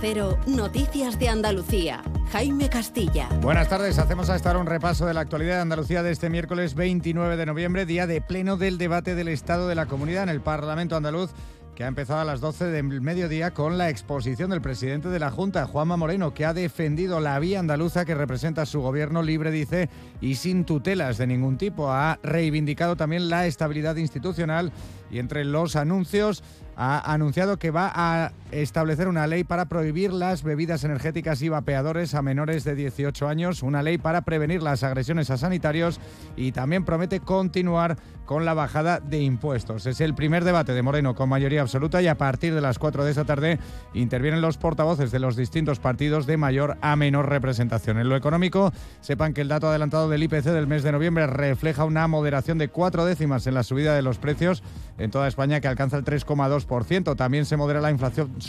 [0.00, 2.02] Cero, Noticias de Andalucía.
[2.32, 3.28] Jaime Castilla.
[3.42, 6.74] Buenas tardes, hacemos a estar un repaso de la actualidad de Andalucía de este miércoles
[6.74, 10.40] 29 de noviembre, día de pleno del debate del Estado de la Comunidad en el
[10.40, 11.32] Parlamento andaluz
[11.74, 15.30] que ha empezado a las 12 del mediodía con la exposición del presidente de la
[15.30, 19.88] Junta, Juanma Moreno, que ha defendido la vía andaluza que representa su gobierno libre, dice,
[20.20, 21.90] y sin tutelas de ningún tipo.
[21.90, 24.72] Ha reivindicado también la estabilidad institucional
[25.10, 26.42] y entre los anuncios
[26.82, 32.14] ha anunciado que va a establecer una ley para prohibir las bebidas energéticas y vapeadores
[32.14, 36.00] a menores de 18 años, una ley para prevenir las agresiones a sanitarios
[36.36, 37.98] y también promete continuar
[38.30, 39.86] con la bajada de impuestos.
[39.86, 43.04] Es el primer debate de Moreno con mayoría absoluta y a partir de las 4
[43.04, 43.58] de esta tarde
[43.92, 47.98] intervienen los portavoces de los distintos partidos de mayor a menor representación.
[47.98, 51.84] En lo económico, sepan que el dato adelantado del IPC del mes de noviembre refleja
[51.84, 54.62] una moderación de cuatro décimas en la subida de los precios
[54.96, 57.16] en toda España que alcanza el 3,2%.
[57.16, 58.40] También se modera la inflación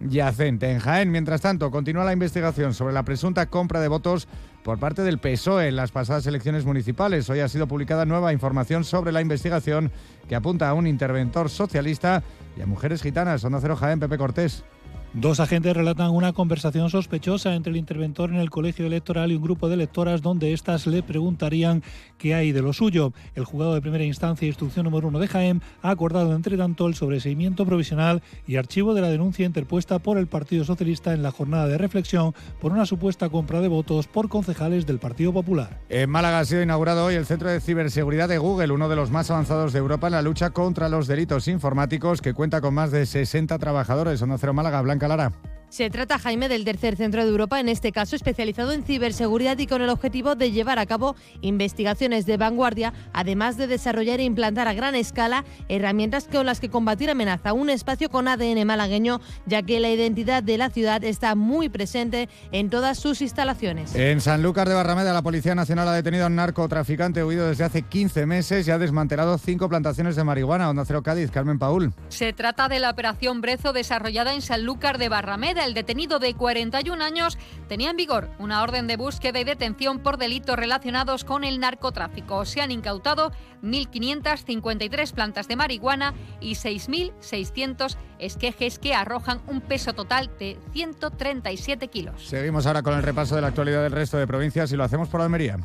[0.00, 0.70] subyacente.
[0.70, 4.28] En Jaén, mientras tanto, continúa la investigación sobre la presunta compra de votos
[4.62, 7.28] por parte del PSOE en las pasadas elecciones municipales.
[7.30, 9.90] Hoy ha sido publicada nueva información sobre la investigación
[10.28, 12.22] que apunta a un interventor socialista
[12.56, 13.44] y a mujeres gitanas.
[13.44, 14.64] Onda Cero Jaén, Pepe Cortés.
[15.12, 19.42] Dos agentes relatan una conversación sospechosa entre el interventor en el colegio electoral y un
[19.42, 21.82] grupo de electoras donde éstas le preguntarían
[22.16, 23.12] qué hay de lo suyo.
[23.34, 26.86] El juzgado de primera instancia e instrucción número uno de Jaén ha acordado entre tanto
[26.86, 31.32] el sobreseimiento provisional y archivo de la denuncia interpuesta por el Partido Socialista en la
[31.32, 35.80] jornada de reflexión por una supuesta compra de votos por concejales del Partido Popular.
[35.88, 39.10] En Málaga ha sido inaugurado hoy el Centro de Ciberseguridad de Google, uno de los
[39.10, 42.92] más avanzados de Europa en la lucha contra los delitos informáticos, que cuenta con más
[42.92, 44.22] de 60 trabajadores.
[44.22, 45.32] Onda Cero Málaga, Blanca galera.
[45.70, 49.68] Se trata, Jaime, del tercer centro de Europa, en este caso especializado en ciberseguridad y
[49.68, 54.66] con el objetivo de llevar a cabo investigaciones de vanguardia, además de desarrollar e implantar
[54.66, 57.52] a gran escala herramientas con las que combatir amenaza.
[57.52, 62.28] Un espacio con ADN malagueño, ya que la identidad de la ciudad está muy presente
[62.50, 63.94] en todas sus instalaciones.
[63.94, 67.82] En Sanlúcar de Barrameda, la Policía Nacional ha detenido a un narcotraficante huido desde hace
[67.82, 70.68] 15 meses y ha desmantelado cinco plantaciones de marihuana.
[70.68, 71.92] Onda Cero Cádiz, Carmen Paul.
[72.08, 77.02] Se trata de la operación Brezo desarrollada en Sanlúcar de Barrameda el detenido de 41
[77.02, 77.38] años
[77.68, 82.44] tenía en vigor una orden de búsqueda y detención por delitos relacionados con el narcotráfico.
[82.44, 83.32] Se han incautado
[83.62, 92.26] 1.553 plantas de marihuana y 6.600 esquejes que arrojan un peso total de 137 kilos.
[92.26, 95.08] Seguimos ahora con el repaso de la actualidad del resto de provincias y lo hacemos
[95.08, 95.58] por Almería.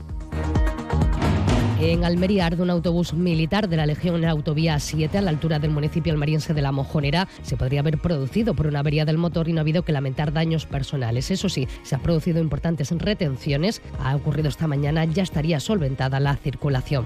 [1.80, 5.30] En Almería arde un autobús militar de la Legión en la autovía 7 a la
[5.30, 7.28] altura del municipio almeriense de La Mojonera.
[7.42, 10.32] Se podría haber producido por una avería del motor y no ha habido que lamentar
[10.32, 11.32] daños personales.
[11.32, 13.82] Eso sí, se han producido importantes retenciones.
[14.00, 17.06] Ha ocurrido esta mañana, ya estaría solventada la circulación.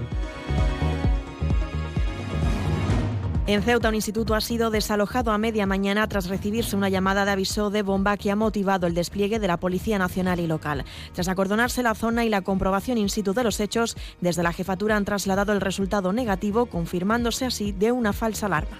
[3.52, 7.32] En Ceuta, un instituto ha sido desalojado a media mañana tras recibirse una llamada de
[7.32, 10.84] aviso de bomba que ha motivado el despliegue de la Policía Nacional y local.
[11.14, 14.96] Tras acordonarse la zona y la comprobación in situ de los hechos, desde la jefatura
[14.96, 18.78] han trasladado el resultado negativo, confirmándose así de una falsa alarma.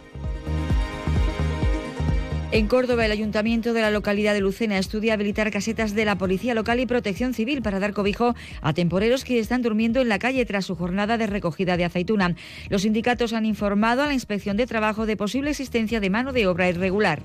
[2.52, 6.52] En Córdoba, el ayuntamiento de la localidad de Lucena estudia habilitar casetas de la Policía
[6.52, 10.44] Local y Protección Civil para dar cobijo a temporeros que están durmiendo en la calle
[10.44, 12.34] tras su jornada de recogida de aceituna.
[12.68, 16.48] Los sindicatos han informado a la Inspección de Trabajo de posible existencia de mano de
[16.48, 17.22] obra irregular.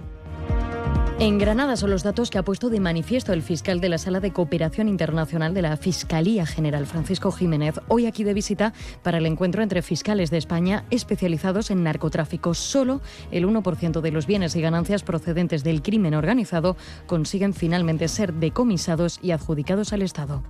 [1.18, 4.20] En Granada son los datos que ha puesto de manifiesto el fiscal de la Sala
[4.20, 9.26] de Cooperación Internacional de la Fiscalía General, Francisco Jiménez, hoy aquí de visita para el
[9.26, 12.54] encuentro entre fiscales de España especializados en narcotráfico.
[12.54, 13.00] Solo
[13.32, 16.76] el 1% de los bienes y ganancias procedentes del crimen organizado
[17.08, 20.44] consiguen finalmente ser decomisados y adjudicados al Estado.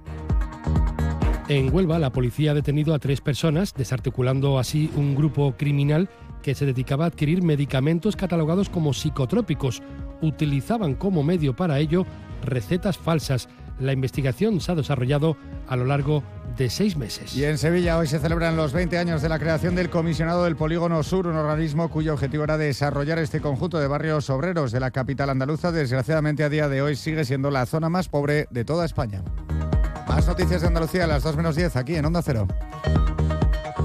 [1.48, 6.10] En Huelva, la policía ha detenido a tres personas, desarticulando así un grupo criminal
[6.42, 9.82] que se dedicaba a adquirir medicamentos catalogados como psicotrópicos.
[10.26, 12.06] Utilizaban como medio para ello
[12.44, 13.48] recetas falsas.
[13.80, 16.24] La investigación se ha desarrollado a lo largo
[16.58, 17.36] de seis meses.
[17.36, 20.56] Y en Sevilla hoy se celebran los 20 años de la creación del Comisionado del
[20.56, 24.92] Polígono Sur, un organismo cuyo objetivo era desarrollar este conjunto de barrios obreros de la
[24.92, 25.72] capital andaluza.
[25.72, 29.24] Desgraciadamente a día de hoy sigue siendo la zona más pobre de toda España.
[30.08, 32.48] Más noticias de Andalucía a las 2 menos 10 aquí en Onda Cero.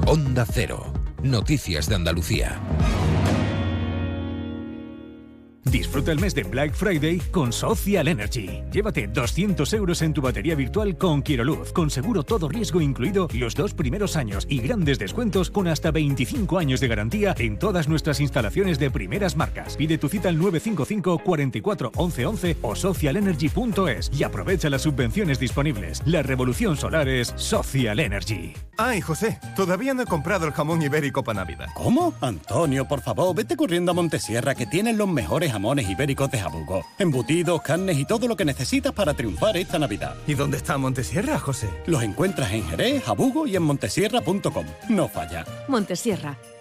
[0.07, 0.93] Onda Cero.
[1.23, 2.61] Noticias de Andalucía.
[5.65, 8.63] Disfruta el mes de Black Friday con Social Energy.
[8.73, 13.55] Llévate 200 euros en tu batería virtual con Quiroluz, con seguro todo riesgo incluido los
[13.55, 18.21] dos primeros años y grandes descuentos con hasta 25 años de garantía en todas nuestras
[18.21, 19.77] instalaciones de primeras marcas.
[19.77, 26.03] Pide tu cita al 955 44 11 11 o socialenergy.es y aprovecha las subvenciones disponibles.
[26.07, 28.55] La revolución solar es Social Energy.
[28.79, 31.69] Ay, José, todavía no he comprado el jamón ibérico para Navidad.
[31.75, 32.15] ¿Cómo?
[32.23, 36.85] Antonio, por favor, vete corriendo a Montesierra que tienen los mejores jamones ibéricos de Jabugo.
[36.99, 40.15] Embutidos, carnes y todo lo que necesitas para triunfar esta Navidad.
[40.27, 41.69] ¿Y dónde está Montesierra, José?
[41.87, 44.67] Los encuentras en Jerez, Jabugo y en montesierra.com.
[44.89, 45.45] No falla.
[45.69, 46.37] Montesierra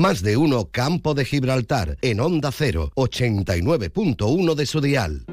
[0.00, 5.26] Más de uno Campo de Gibraltar en Onda 0, 89.1 de su dial.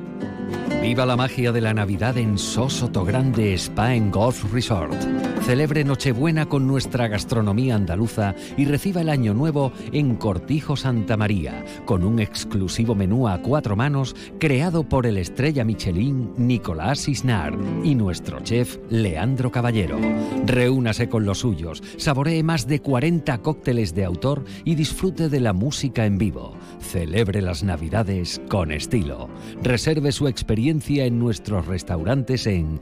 [0.81, 4.93] Viva la magia de la Navidad en Sosoto Grande Spa en Golf Resort.
[5.47, 11.63] Celebre Nochebuena con nuestra gastronomía andaluza y reciba el Año Nuevo en Cortijo Santa María,
[11.85, 17.95] con un exclusivo menú a cuatro manos creado por el estrella Michelin Nicolás Isnar y
[17.95, 19.97] nuestro chef Leandro Caballero.
[20.45, 25.53] Reúnase con los suyos, saboree más de 40 cócteles de autor y disfrute de la
[25.53, 26.57] música en vivo.
[26.81, 29.29] Celebre las Navidades con estilo.
[29.63, 32.81] Reserve su experiencia en nuestros restaurantes en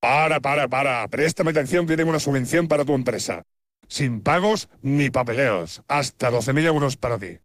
[0.00, 1.08] Para, para, para.
[1.08, 3.42] Préstame atención que una subvención para tu empresa.
[3.88, 5.82] Sin pagos ni papeleos.
[5.88, 7.40] Hasta 12.000 euros para ti.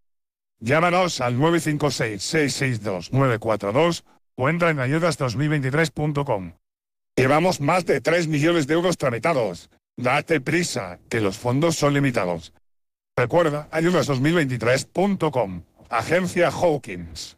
[0.60, 4.04] Llámanos al 956-662-942
[4.36, 6.54] o entra en ayudas2023.com.
[7.16, 9.70] Llevamos más de 3 millones de euros tramitados.
[9.98, 12.54] Date prisa, que los fondos son limitados.
[13.16, 15.62] Recuerda, ayudas2023.com.
[15.90, 17.38] Agencia Hawkins.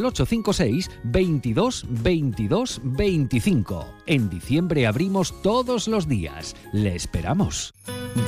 [0.05, 3.85] 856 22 22 25.
[4.05, 6.55] En diciembre abrimos todos los días.
[6.73, 7.73] Le esperamos.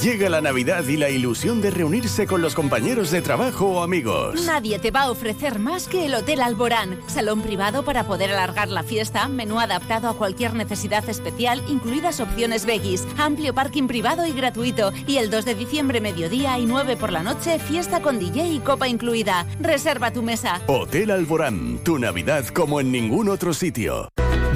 [0.01, 4.45] Llega la Navidad y la ilusión de reunirse con los compañeros de trabajo o amigos.
[4.45, 6.99] Nadie te va a ofrecer más que el Hotel Alborán.
[7.07, 12.65] Salón privado para poder alargar la fiesta, menú adaptado a cualquier necesidad especial, incluidas opciones
[12.65, 14.93] veggies, amplio parking privado y gratuito.
[15.05, 18.59] Y el 2 de diciembre, mediodía y 9 por la noche, fiesta con DJ y
[18.59, 19.45] copa incluida.
[19.59, 20.61] Reserva tu mesa.
[20.67, 24.09] Hotel Alborán, tu Navidad como en ningún otro sitio.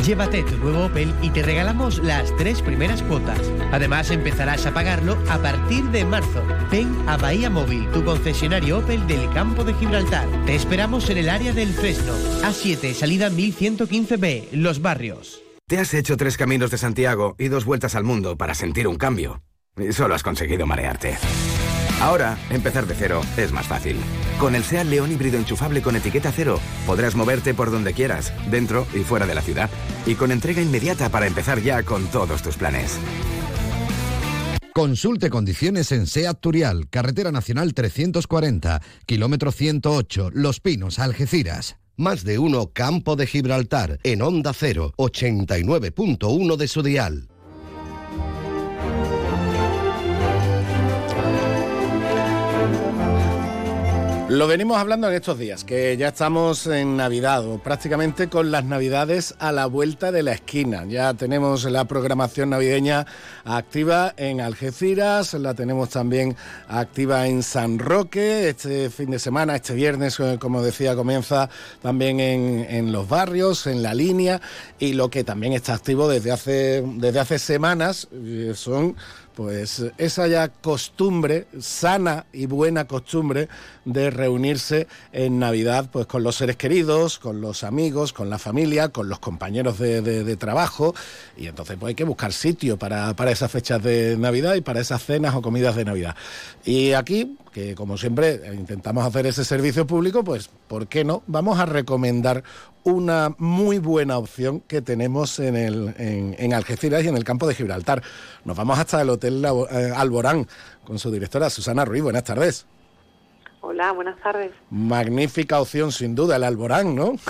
[0.05, 3.39] Llévate tu nuevo Opel y te regalamos las tres primeras cuotas.
[3.72, 6.43] Además empezarás a pagarlo a partir de marzo.
[6.72, 10.28] Ven a Bahía Móvil, tu concesionario Opel del campo de Gibraltar.
[10.45, 12.14] Te esperamos en el área del Fresno.
[12.43, 15.41] A7, salida 1115B, Los Barrios.
[15.68, 18.97] Te has hecho tres caminos de Santiago y dos vueltas al mundo para sentir un
[18.97, 19.41] cambio.
[19.78, 21.18] Y solo has conseguido marearte.
[22.00, 23.98] Ahora, empezar de cero es más fácil.
[24.39, 28.86] Con el SEAT León híbrido enchufable con etiqueta cero, podrás moverte por donde quieras, dentro
[28.93, 29.70] y fuera de la ciudad.
[30.06, 33.00] Y con entrega inmediata para empezar ya con todos tus planes.
[34.74, 41.78] Consulte condiciones en SEAT Turial, Carretera Nacional 340, kilómetro 108, Los Pinos, Algeciras.
[41.95, 47.28] Más de uno Campo de Gibraltar, en Onda 0, 89.1 de su dial.
[54.30, 58.65] Lo venimos hablando en estos días, que ya estamos en Navidad o prácticamente con las
[58.65, 60.84] Navidades a la vuelta de la esquina.
[60.84, 63.05] Ya tenemos la programación navideña
[63.45, 66.36] activa en Algeciras, la tenemos también
[66.67, 68.49] activa en San Roque.
[68.49, 71.49] Este fin de semana, este viernes, eh, como decía, comienza
[71.82, 74.41] también en, los barrios, en la línea,
[74.78, 78.97] y lo que también está activo desde hace, desde hace semanas eh, son
[79.38, 83.49] pues esa ya costumbre, sana y buena costumbre
[83.85, 88.89] de reunirse en Navidad pues con los seres queridos, con los amigos, con la familia,
[88.89, 90.95] con los compañeros de, trabajo
[91.38, 94.79] y entonces pues hay que buscar sitio para, para esas fechas de Navidad y para
[94.79, 96.15] esas cenas o comidas de Navidad.
[96.65, 101.24] Y aquí, que como siempre intentamos hacer ese servicio público, pues ¿por qué no?
[101.26, 102.43] Vamos a recomendar
[102.84, 107.55] una muy buena opción que tenemos en, el, en, Algeciras y en el campo de
[107.55, 108.03] Gibraltar.
[108.45, 110.45] Nos vamos hasta el Hotel eh, Alborán
[110.86, 112.03] con su directora Susana Ruiz.
[112.03, 112.68] Buenas tardes.
[113.62, 114.51] Hola Hola, buenas tardes.
[114.70, 117.16] Magnífica opción, sin duda, el Alborán, ¿no?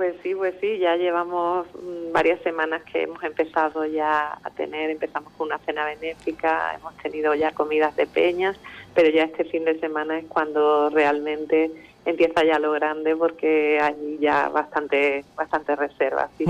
[0.00, 4.88] Pues sí, pues sí, ya llevamos mm, varias semanas que hemos empezado ya a tener,
[4.88, 8.58] empezamos con una cena benéfica, hemos tenido ya comidas de peñas,
[8.94, 11.70] pero ya este fin de semana es cuando realmente
[12.04, 16.30] empieza ya lo grande porque hay ya bastante, bastante reservas.
[16.38, 16.44] ¿sí?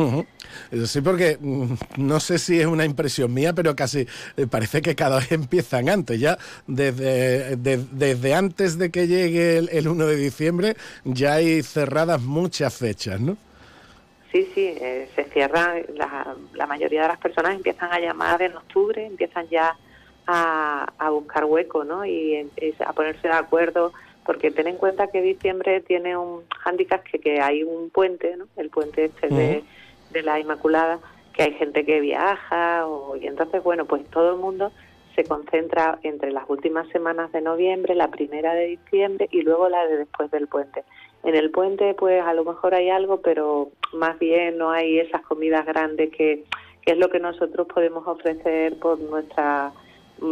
[0.87, 4.95] Sí, porque mm, no sé si es una impresión mía, pero casi eh, parece que
[4.95, 6.21] cada vez empiezan antes.
[6.21, 12.77] Ya desde, desde antes de que llegue el, 1 de diciembre ya hay cerradas muchas
[12.77, 13.37] fechas, ¿no?
[14.31, 18.57] Sí, sí, eh, se cierran, la, la, mayoría de las personas empiezan a llamar en
[18.57, 19.77] octubre, empiezan ya
[20.33, 22.05] a, a buscar hueco, ¿no?
[22.07, 22.49] Y,
[22.85, 23.93] a ponerse de acuerdo,
[24.25, 28.47] porque ten en cuenta que diciembre tiene un hándicap que, que hay un puente, ¿no?
[28.57, 29.65] El puente este de
[30.11, 30.99] de la Inmaculada,
[31.33, 34.73] que hay gente que viaja o, y entonces, bueno, pues todo el mundo
[35.15, 39.87] se concentra entre las últimas semanas de noviembre, la primera de diciembre y luego la
[39.87, 40.85] de después del puente.
[41.23, 45.23] En el puente, pues a lo mejor hay algo, pero más bien no hay esas
[45.23, 46.45] comidas grandes que,
[46.83, 49.73] que es lo que nosotros podemos ofrecer por nuestra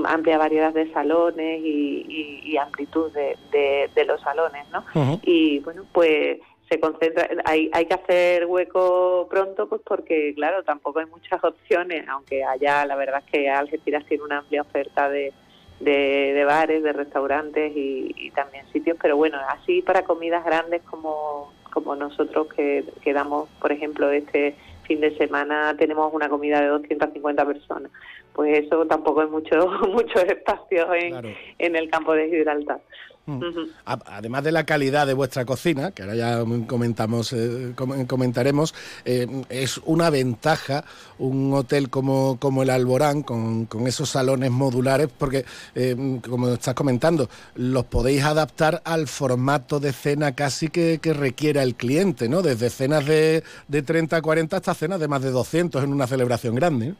[0.06, 3.36] amplia variedad de salones y, amplitud de,
[3.94, 4.84] de, los salones, ¿no?
[5.22, 10.98] Y bueno, pues se concentra, hay, hay que hacer hueco pronto, pues porque, claro, tampoco
[10.98, 15.32] hay muchas opciones, aunque allá la verdad es que Algeciras tiene una amplia oferta de,
[15.80, 21.96] de, bares, de restaurantes y, también sitios, pero bueno, así para comidas grandes como, como
[21.96, 24.54] nosotros que, que damos, por ejemplo, este
[24.88, 27.92] fin de semana tenemos una comida de 250 personas,
[28.32, 32.80] pues eso tampoco es mucho muchos espacios en, en el campo de Gibraltar.
[33.84, 37.74] Además de la calidad de vuestra cocina, que ahora ya comentamos, eh,
[38.06, 38.74] comentaremos,
[39.04, 40.84] eh, es una ventaja
[41.18, 46.74] un hotel como, como el Alborán, con, con esos salones modulares, porque, eh, como estás
[46.74, 52.42] comentando, los podéis adaptar al formato de cena casi que, que requiera el cliente, ¿no?
[52.42, 56.06] Desde cenas de, de 30 a 40 hasta cenas de más de 200 en una
[56.06, 56.94] celebración grande.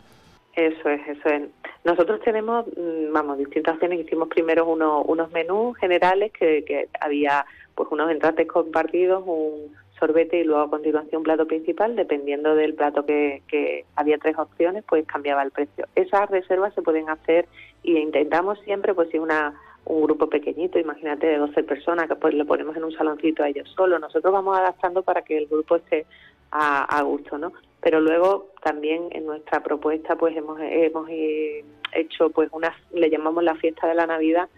[0.59, 1.42] Eso es, eso es.
[1.84, 4.00] Nosotros tenemos, mm, vamos, distintas opciones.
[4.00, 7.46] Hicimos primero unos, unos menús generales que, que había
[7.76, 12.74] pues unos entrantes compartidos, un sorbete y luego a continuación un plato principal, dependiendo del
[12.74, 15.86] plato que, que había tres opciones, pues cambiaba el precio.
[15.94, 17.46] Esas reservas se pueden hacer
[17.84, 19.54] y intentamos siempre, pues si una
[19.84, 23.48] un grupo pequeñito, imagínate de 12 personas, que pues le ponemos en un saloncito a
[23.48, 23.98] ellos solo.
[23.98, 26.04] Nosotros vamos adaptando para que el grupo esté
[26.51, 27.53] a, a gusto, ¿no?
[27.80, 33.44] Pero luego también en nuestra propuesta pues hemos, hemos eh, hecho pues una, le llamamos
[33.44, 34.49] la fiesta de la Navidad,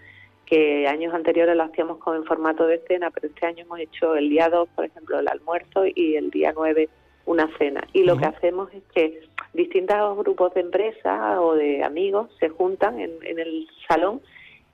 [0.47, 4.17] que años anteriores lo hacíamos con en formato de cena, pero este año hemos hecho
[4.17, 6.89] el día 2, por ejemplo, el almuerzo y el día 9
[7.27, 7.87] una cena.
[7.93, 9.21] Y lo que hacemos es que
[9.53, 14.21] distintos grupos de empresas o de amigos se juntan en, en el salón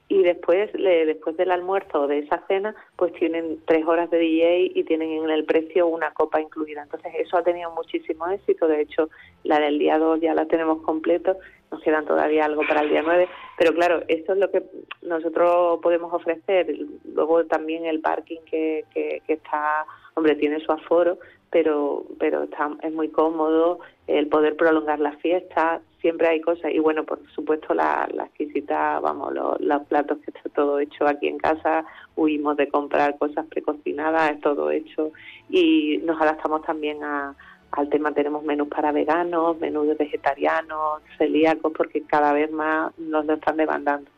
[0.08, 4.72] y después después del almuerzo o de esa cena pues tienen tres horas de DJ
[4.74, 6.82] y tienen en el precio una copa incluida.
[6.82, 8.68] Entonces eso ha tenido muchísimo éxito.
[8.68, 9.10] De hecho
[9.42, 11.36] la del día 2 ya la tenemos completo.
[11.72, 13.28] Nos quedan todavía algo para el día 9
[13.58, 14.62] pero claro esto es lo que
[15.02, 16.72] nosotros podemos ofrecer.
[17.12, 21.18] Luego también el parking que, que, que está hombre tiene su aforo
[21.50, 26.78] pero pero está es muy cómodo el poder prolongar la fiesta siempre hay cosas y
[26.78, 31.38] bueno por supuesto la, la exquisita vamos los, platos que está todo hecho aquí en
[31.38, 31.84] casa
[32.14, 35.10] huimos de comprar cosas precocinadas es todo hecho
[35.50, 37.34] y nos adaptamos también a,
[37.72, 38.12] al tema.
[38.12, 44.08] Tenemos menús para veganos menús vegetarianos celíacos porque cada vez más nos lo están demandando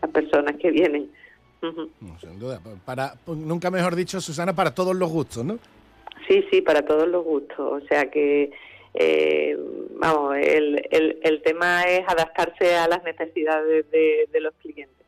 [0.00, 1.10] las personas que vienen.
[2.20, 2.60] Sin duda.
[2.84, 5.58] Para nunca mejor dicho Susana para todos los gustos no
[6.28, 7.82] sí sí para todos los gustos.
[7.82, 8.52] O sea que
[8.98, 9.56] eh,
[9.96, 15.06] vamos, el, el, el, tema es adaptarse a las necesidades de, los clientes.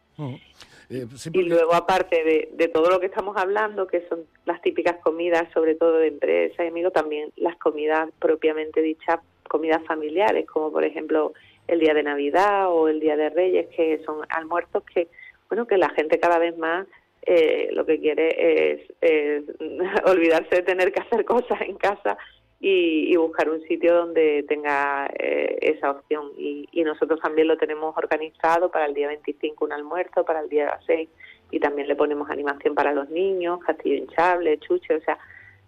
[0.90, 4.96] Eh, y luego, aparte de, de, todo lo que estamos hablando, que son las típicas
[5.02, 10.70] comidas, sobre todo de empresa y amigos, también las comidas propiamente dichas, comidas familiares, como
[10.70, 11.32] por ejemplo
[11.66, 15.08] el día de Navidad o el día de Reyes, que son almuerzos que,
[15.48, 16.86] bueno, que la gente cada vez más
[17.22, 19.44] eh, lo que quiere es, es
[20.04, 22.16] olvidarse de tener que hacer cosas en casa
[22.60, 26.32] y, buscar un sitio donde tenga eh, esa opción.
[26.36, 30.78] Y, nosotros también lo tenemos organizado para el día 25 un almuerzo, para el día
[30.86, 31.08] 6
[31.50, 35.18] y también le ponemos animación para los niños, castillo hinchable, chuche, o sea,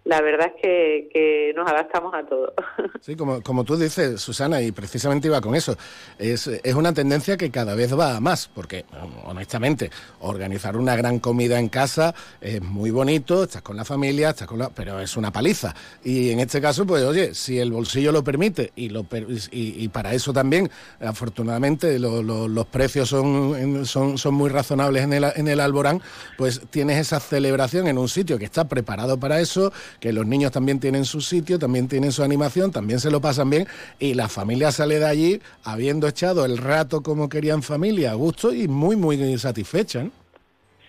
[0.05, 2.55] la verdad es que, nos adaptamos a todo.
[3.01, 5.75] Sí, como, como tú dices, Susana, y precisamente iba con eso,
[6.19, 8.85] es, es una tendencia que cada vez va a más, porque
[9.25, 9.91] honestamente,
[10.21, 14.59] organizar una gran comida en casa es muy bonito, estás con la familia, estás con
[14.59, 15.75] la, pero es una paliza.
[16.05, 19.07] Y en este caso, pues oye, si el bolsillo lo permite y, lo,
[19.51, 20.71] y, y para eso también,
[21.01, 26.03] afortunadamente, los precios son, son, son muy razonables en el, en el Alborán,
[26.37, 30.53] pues tienes esa celebración en un sitio que está preparado para eso, que los niños
[30.53, 33.67] también tienen su sitio, también tienen su animación, también se lo pasan bien
[33.99, 38.53] y la familia sale de allí habiendo echado el rato como querían familia, a gusto
[38.53, 40.07] y muy, muy satisfecha.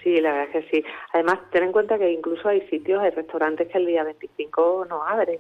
[0.04, 0.86] Sí, la verdad es que sí.
[1.14, 5.04] Además, ten en cuenta que incluso hay sitios, hay restaurantes que el día 25 no
[5.06, 5.40] abren.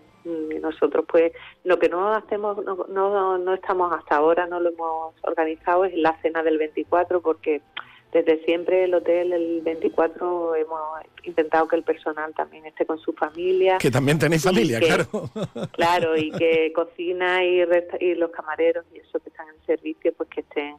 [0.62, 1.32] Nosotros, pues,
[1.64, 5.96] lo que no hacemos, no, no, no estamos hasta ahora, no lo hemos organizado, es
[5.96, 7.62] la cena del 24, porque
[8.12, 10.82] desde siempre el hotel, el 24, hemos
[11.24, 13.78] intentado que el personal también esté con su familia.
[13.78, 15.06] Que también tenéis familia, claro.
[15.72, 17.62] Claro, y que cocina y,
[18.00, 20.76] y los camareros y eso que están en servicio, pues que estén,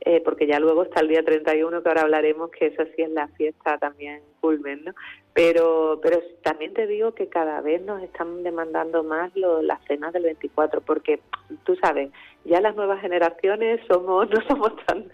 [0.00, 3.10] eh, porque ya luego está el día 31, que ahora hablaremos, que eso sí es
[3.10, 4.92] la fiesta también culmen, ¿no?
[5.32, 10.12] Pero, pero también te digo que cada vez nos están demandando más lo, las cenas
[10.12, 11.20] del 24, porque
[11.64, 12.10] tú sabes,
[12.44, 15.10] ya las nuevas generaciones somos no somos tan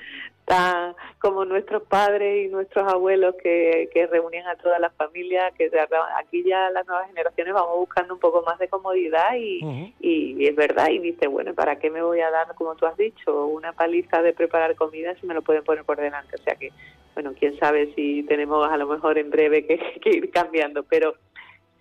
[1.19, 5.71] como nuestros padres y nuestros abuelos que, que reunían a toda la familia, que
[6.19, 10.57] aquí ya las nuevas generaciones vamos buscando un poco más de comodidad y, y, es
[10.57, 13.73] verdad, y dice, bueno, ¿para qué me voy a dar, como tú has dicho, una
[13.73, 16.37] paliza de preparar comida si me lo pueden poner por delante?
[16.37, 16.73] O sea que,
[17.15, 21.15] bueno, quién sabe si tenemos a lo mejor en breve que, que ir cambiando, pero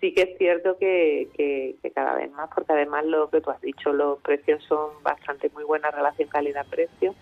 [0.00, 3.50] sí que es cierto que, que, que, cada vez más, porque además lo que tú
[3.50, 7.14] has dicho, los precios son bastante muy buena relación calidad-precio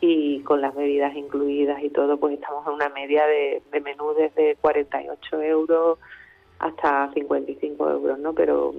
[0.00, 4.14] y con las bebidas incluidas y todo, pues estamos en una media de, de menú
[4.14, 5.98] desde 48 euros
[6.58, 8.32] hasta 55 euros, ¿no?
[8.32, 8.74] Pero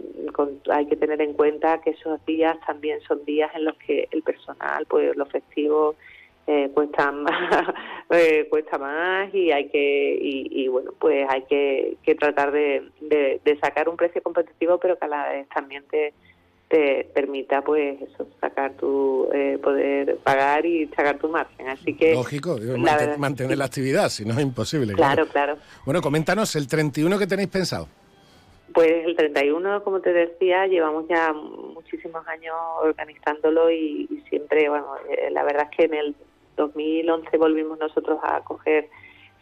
[0.72, 4.24] hay que tener en cuenta que esos días también son días en los que el
[4.24, 5.96] personal, pues los festivos
[6.48, 7.74] eh, cuestan más,
[8.12, 13.42] eh, cuesta más y hay que y, bueno pues hay que, que tratar de, de,
[13.44, 16.14] de, sacar un precio competitivo pero que a la vez también te,
[16.76, 21.70] te permita pues eso sacar tu eh, poder pagar y sacar tu margen.
[21.70, 22.58] Así que lógico
[23.18, 27.48] mantener la actividad si no es imposible claro, claro bueno coméntanos el 31 que tenéis
[27.48, 27.88] pensado
[28.74, 34.98] pues el 31 como te decía llevamos ya muchísimos años organizándolo y, y siempre bueno
[35.10, 36.16] eh, la verdad es que en el
[36.58, 38.90] 2011 volvimos nosotros a coger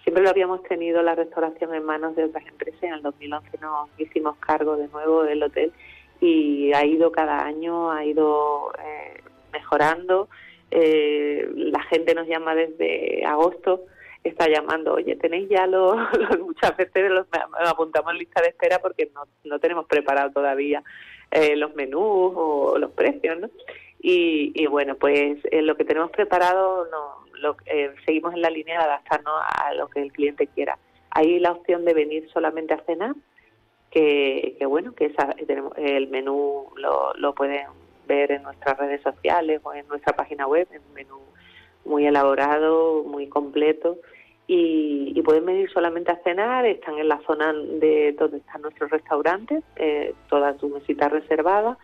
[0.03, 3.89] siempre lo habíamos tenido la restauración en manos de otras empresas en el 2011 nos
[3.97, 5.73] hicimos cargo de nuevo del hotel
[6.20, 10.30] y ha ido cada año, ha ido eh, mejorando.
[10.72, 13.86] Eh, la gente nos llama desde agosto,
[14.24, 15.95] está llamando, oye, tenéis ya los,
[16.39, 17.28] muchas veces los,
[17.66, 20.84] apuntamos en lista de espera porque no, no tenemos preparado todavía
[21.32, 23.49] eh, los menús o los precios, ¿no?
[24.01, 27.55] Y, y bueno, pues lo que tenemos preparado no, lo,
[28.05, 30.78] seguimos en la línea de adaptarnos a lo que el cliente quiera.
[31.11, 33.14] Hay la opción de venir solamente a cenar,
[33.94, 37.68] que, bueno, que esa, tenemos el menú lo, lo pueden
[38.08, 41.20] ver en nuestras redes sociales o en nuestra página web, es un menú
[41.86, 44.00] muy elaborado, muy completo
[44.48, 49.64] y, pueden venir solamente a cenar, están en la zona de donde están nuestros restaurantes,
[49.78, 51.78] eh, toda su mesita reservada.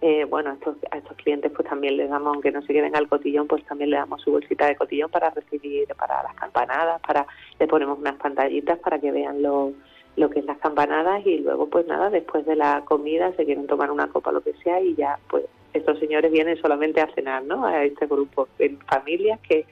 [0.00, 2.96] Eh, bueno, a estos, a estos clientes pues también les damos, aunque no se queden
[2.96, 7.02] al cotillón, pues también le damos su bolsita de cotillón para recibir, para las campanadas,
[7.02, 7.26] para
[7.58, 9.72] le ponemos unas pantallitas para que vean los
[10.16, 13.66] lo que es las campanadas y luego pues nada, después de la comida se quieren
[13.66, 15.44] tomar una copa lo que sea y ya pues
[15.74, 17.66] estos señores vienen solamente a cenar, ¿no?
[17.66, 19.66] A este grupo en familias que,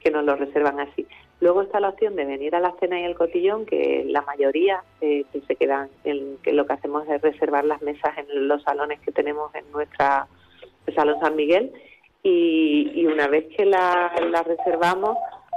[0.00, 1.06] que nos lo reservan así.
[1.40, 4.82] Luego está la opción de venir a la cena y el cotillón, que la mayoría
[5.00, 8.62] eh, que se quedan, en, que lo que hacemos es reservar las mesas en los
[8.62, 10.26] salones que tenemos en nuestra
[10.94, 11.72] Salón San Miguel
[12.22, 15.16] y, y una vez que la, la reservamos,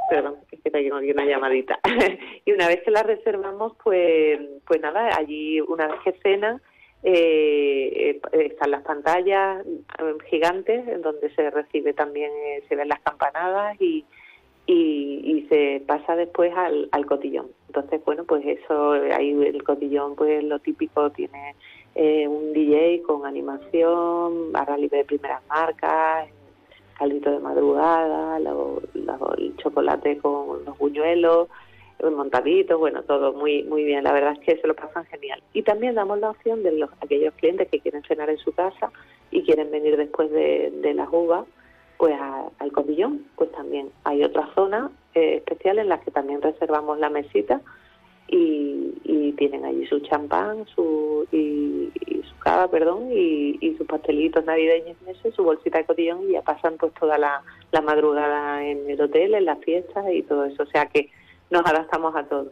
[0.09, 1.79] perdón, es que tengo aquí una llamadita.
[2.45, 6.61] y una vez que la reservamos, pues, pues nada, allí una vez que cena,
[7.05, 12.31] eh, eh, están las pantallas eh, gigantes en donde se recibe también,
[12.69, 14.05] se ven las campanadas y,
[14.65, 17.47] y, se pasa después al, cotillón.
[17.67, 21.55] Entonces, bueno, pues eso, ahí el cotillón, pues lo típico tiene
[21.95, 26.29] un DJ con animación, barra libre de primeras marcas,
[26.97, 31.49] caldito de madrugada, el chocolate con los buñuelos,
[32.11, 34.03] montaditos, bueno, todo muy muy bien.
[34.03, 35.41] La verdad es que se lo pasan genial.
[35.53, 38.91] Y también damos la opción de los aquellos clientes que quieren cenar en su casa
[39.31, 41.45] y quieren venir después de, de las uvas,
[41.97, 42.15] pues
[42.59, 47.09] al cotillón, pues también hay otra zona eh, especial en la que también reservamos la
[47.09, 47.61] mesita
[48.33, 51.91] y, y tienen allí su champán su, y,
[52.27, 54.97] su cava, perdón, y, y, sus pastelitos navideños
[55.35, 59.35] su bolsita de cotillón y ya pasan pues toda la, la madrugada en el hotel,
[59.35, 60.63] en las fiestas y todo eso.
[60.63, 61.11] O sea que
[61.51, 62.51] nos adaptamos a todo.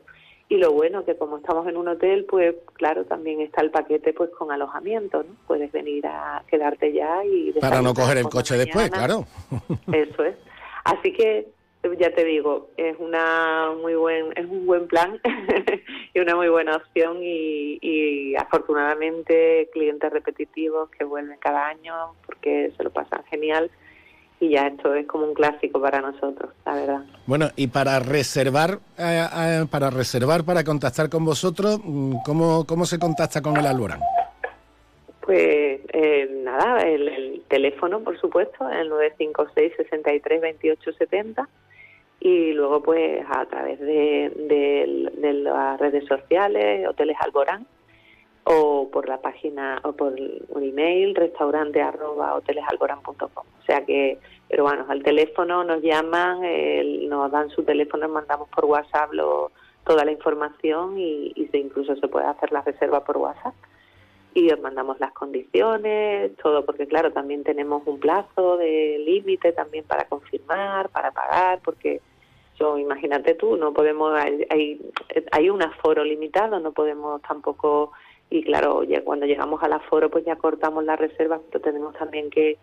[0.49, 4.13] Y lo bueno que como estamos en un hotel, pues claro, también está el paquete
[4.13, 5.35] pues con alojamiento, ¿no?
[5.47, 7.53] Puedes venir a quedarte ya y...
[7.53, 9.25] Para no coger el coche después, claro.
[9.91, 10.35] Eso es.
[10.83, 11.47] Así que
[11.97, 15.19] ya te digo, es una muy buen, es un buen plan
[16.13, 21.93] y una muy buena opción y, y, afortunadamente clientes repetitivos que vuelven cada año
[22.25, 23.71] porque se lo pasan genial
[24.41, 27.01] y ya esto es como un clásico para nosotros, la verdad.
[27.27, 32.85] Bueno, y para reservar, eh, eh, para reservar, para contactar con vosotros, mm, ¿cómo, cómo
[32.85, 33.99] se contacta con el Alborán?
[35.21, 41.49] Pues eh, nada, el, teléfono, por supuesto, el 956 63 28 70
[42.21, 44.31] y luego pues a través de,
[45.43, 47.65] las redes sociales, Hoteles Alborán,
[48.43, 53.17] o por la página o por un email restaurante arroba hotelesalborán.com.
[53.35, 56.41] O sea que, pero bueno, al teléfono nos llaman,
[57.09, 59.11] nos dan su teléfono, mandamos por WhatsApp
[59.83, 63.55] toda la información y, y se, incluso se puede hacer la reserva por WhatsApp
[64.33, 69.83] y os mandamos las condiciones, todo, porque claro, también tenemos un plazo de límite también
[69.85, 71.99] para confirmar, para pagar, porque
[72.77, 74.79] imagínate tú, no podemos, hay,
[75.31, 77.91] hay, un aforo limitado, no podemos tampoco
[78.29, 82.29] y claro, ya cuando llegamos al aforo pues ya cortamos las reservas, pero tenemos también
[82.29, 82.57] que,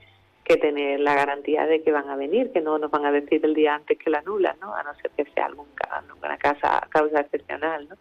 [0.44, 3.44] que tener la garantía de que van a venir, que no nos van a decir
[3.44, 4.74] el día antes que la anulan, ¿no?
[4.74, 7.96] A no ser que sea alguna casa, causa excepcional, ¿no?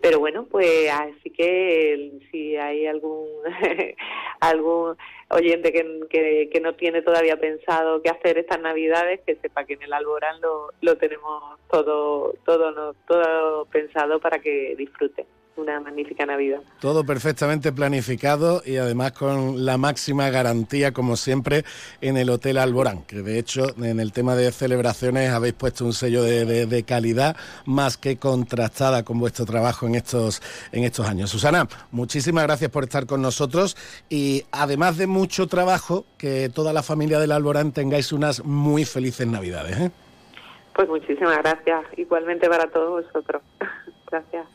[0.00, 3.28] Pero bueno, pues así que si hay algún
[4.40, 4.96] algún
[5.28, 9.82] oyente que, que, no tiene todavía pensado qué hacer estas navidades, que sepa que en
[9.82, 16.26] el Alborán lo, lo tenemos todo todo no, todo pensado para que disfruten una magnífica
[16.26, 16.60] Navidad.
[16.80, 21.64] Todo perfectamente planificado y además con la máxima garantía, como siempre,
[22.00, 25.92] en el Hotel Alborán, que de hecho en el tema de celebraciones habéis puesto un
[25.92, 30.42] sello de, calidad más que contrastada con vuestro trabajo en estos,
[30.72, 31.30] en estos años.
[31.30, 33.76] Susana, muchísimas gracias por estar con nosotros
[34.08, 39.26] y además de mucho trabajo, que toda la familia del Alborán tengáis unas muy felices
[39.26, 39.78] Navidades.
[39.78, 39.90] ¿eh?
[40.74, 43.42] Pues muchísimas gracias, igualmente para todos vosotros.
[44.10, 44.46] gracias.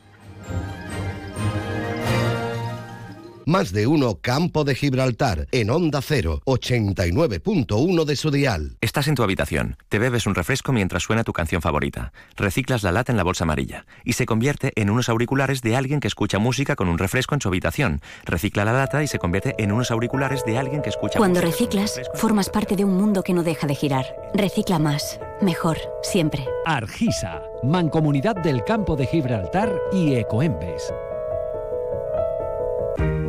[3.48, 8.76] Más de uno Campo de Gibraltar en Onda 0, 89.1 de su dial.
[8.82, 12.92] Estás en tu habitación, te bebes un refresco mientras suena tu canción favorita, reciclas la
[12.92, 16.38] lata en la bolsa amarilla y se convierte en unos auriculares de alguien que escucha
[16.38, 18.02] música con un refresco en su habitación.
[18.26, 22.02] Recicla la lata y se convierte en unos auriculares de alguien que escucha Cuando reciclas,
[22.16, 24.04] formas parte de un mundo que no deja de girar.
[24.34, 26.46] Recicla más, mejor, siempre.
[26.66, 30.92] Argisa, Mancomunidad del Campo de Gibraltar y Ecoembes.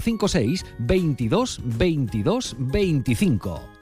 [0.00, 3.73] 856 22 22 25.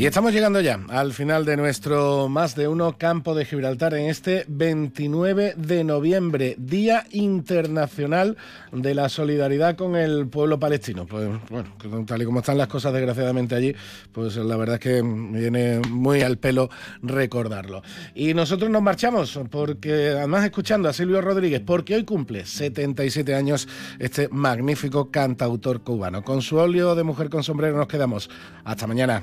[0.00, 4.08] Y estamos llegando ya al final de nuestro más de uno campo de Gibraltar en
[4.08, 8.38] este 29 de noviembre, Día Internacional
[8.72, 11.04] de la Solidaridad con el pueblo palestino.
[11.04, 11.74] Pues bueno,
[12.06, 13.76] tal y como están las cosas desgraciadamente allí,
[14.10, 16.70] pues la verdad es que me viene muy al pelo
[17.02, 17.82] recordarlo.
[18.14, 23.68] Y nosotros nos marchamos porque además escuchando a Silvio Rodríguez, porque hoy cumple 77 años
[23.98, 26.24] este magnífico cantautor cubano.
[26.24, 28.30] Con su óleo de mujer con sombrero nos quedamos.
[28.64, 29.22] Hasta mañana.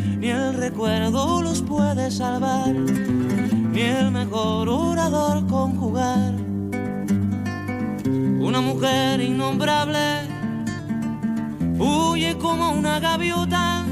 [0.21, 6.35] ni el recuerdo los puede salvar, ni el mejor orador conjugar.
[8.05, 10.29] Una mujer innombrable
[11.79, 13.83] huye como una gaviota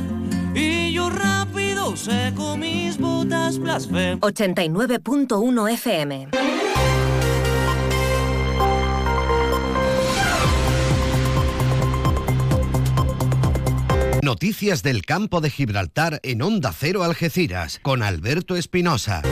[0.54, 4.22] y yo rápido seco mis botas blasfemo.
[4.22, 6.69] 89.1 FM
[14.30, 19.24] Noticias del campo de Gibraltar en Onda Cero Algeciras con Alberto Espinosa.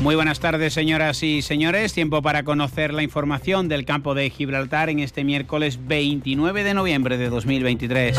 [0.00, 1.92] Muy buenas tardes, señoras y señores.
[1.92, 7.18] Tiempo para conocer la información del campo de Gibraltar en este miércoles 29 de noviembre
[7.18, 8.16] de 2023.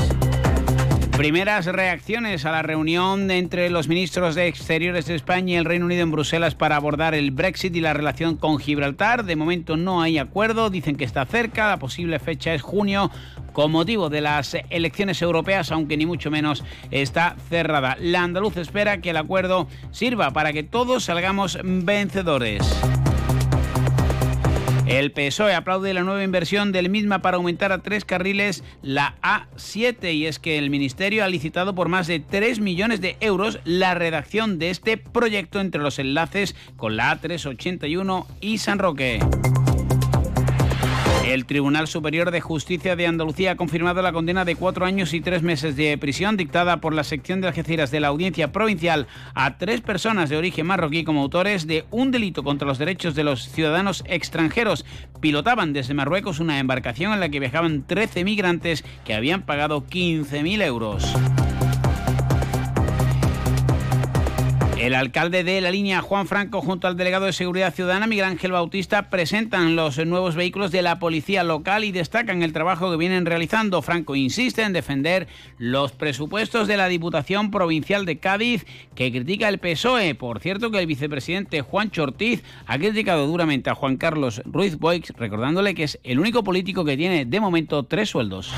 [1.17, 5.85] Primeras reacciones a la reunión entre los ministros de Exteriores de España y el Reino
[5.85, 9.23] Unido en Bruselas para abordar el Brexit y la relación con Gibraltar.
[9.23, 13.11] De momento no hay acuerdo, dicen que está cerca, la posible fecha es junio
[13.53, 17.95] con motivo de las elecciones europeas, aunque ni mucho menos está cerrada.
[18.01, 22.61] La andaluz espera que el acuerdo sirva para que todos salgamos vencedores.
[24.87, 30.13] El PSOE aplaude la nueva inversión del misma para aumentar a tres carriles la A7
[30.13, 33.95] y es que el Ministerio ha licitado por más de 3 millones de euros la
[33.95, 39.19] redacción de este proyecto entre los enlaces con la A381 y San Roque.
[41.25, 45.21] El Tribunal Superior de Justicia de Andalucía ha confirmado la condena de cuatro años y
[45.21, 49.57] tres meses de prisión dictada por la sección de Algeciras de la Audiencia Provincial a
[49.57, 53.49] tres personas de origen marroquí como autores de un delito contra los derechos de los
[53.49, 54.85] ciudadanos extranjeros.
[55.19, 60.61] Pilotaban desde Marruecos una embarcación en la que viajaban 13 migrantes que habían pagado 15.000
[60.63, 61.11] euros.
[64.85, 68.51] El alcalde de la línea, Juan Franco, junto al delegado de Seguridad Ciudadana, Miguel Ángel
[68.51, 73.25] Bautista, presentan los nuevos vehículos de la policía local y destacan el trabajo que vienen
[73.25, 73.81] realizando.
[73.81, 79.57] Franco insiste en defender los presupuestos de la Diputación Provincial de Cádiz, que critica el
[79.57, 80.13] PSOE.
[80.13, 85.11] Por cierto, que el vicepresidente Juan Chortiz ha criticado duramente a Juan Carlos Ruiz Boix,
[85.17, 88.53] recordándole que es el único político que tiene de momento tres sueldos.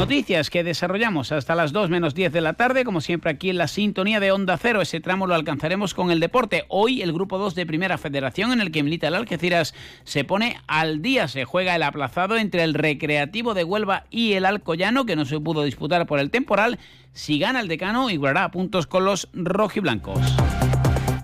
[0.00, 3.58] Noticias que desarrollamos hasta las 2 menos 10 de la tarde, como siempre aquí en
[3.58, 4.80] la sintonía de Onda Cero.
[4.80, 6.64] Ese tramo lo alcanzaremos con el deporte.
[6.68, 9.74] Hoy el grupo 2 de Primera Federación, en el que milita el Algeciras,
[10.04, 11.28] se pone al día.
[11.28, 15.38] Se juega el aplazado entre el Recreativo de Huelva y el Alcoyano, que no se
[15.38, 16.78] pudo disputar por el temporal.
[17.12, 20.34] Si gana el decano, igualará puntos con los rojiblancos.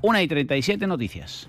[0.03, 1.48] 1 y 37 noticias.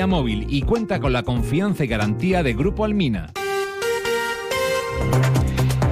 [0.07, 3.31] Móvil y cuenta con la confianza y garantía de Grupo Almina.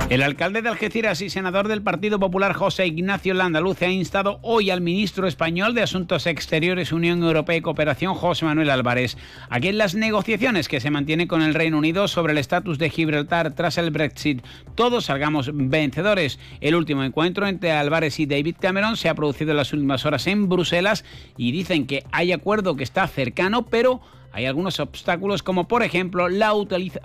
[0.10, 4.72] El alcalde de Algeciras y senador del Partido Popular José Ignacio Landaluce ha instado hoy
[4.72, 9.18] al ministro español de Asuntos Exteriores, Unión Europea y Cooperación, José Manuel Álvarez,
[9.52, 12.80] a que en las negociaciones que se mantienen con el Reino Unido sobre el estatus
[12.80, 16.40] de Gibraltar tras el Brexit, todos salgamos vencedores.
[16.60, 20.26] El último encuentro entre Álvarez y David Cameron se ha producido en las últimas horas
[20.26, 21.06] en Bruselas
[21.38, 26.30] y dicen que hay acuerdo que está cercano, pero hay algunos obstáculos como por ejemplo
[26.30, 26.54] la,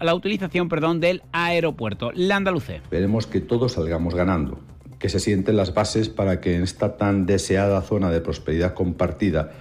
[0.00, 2.12] la utilización perdón, del aeropuerto.
[2.14, 2.76] La Andaluce.
[2.76, 4.60] Esperemos que todos salgamos ganando,
[4.98, 9.52] que se sienten las bases para que en esta tan deseada zona de prosperidad compartida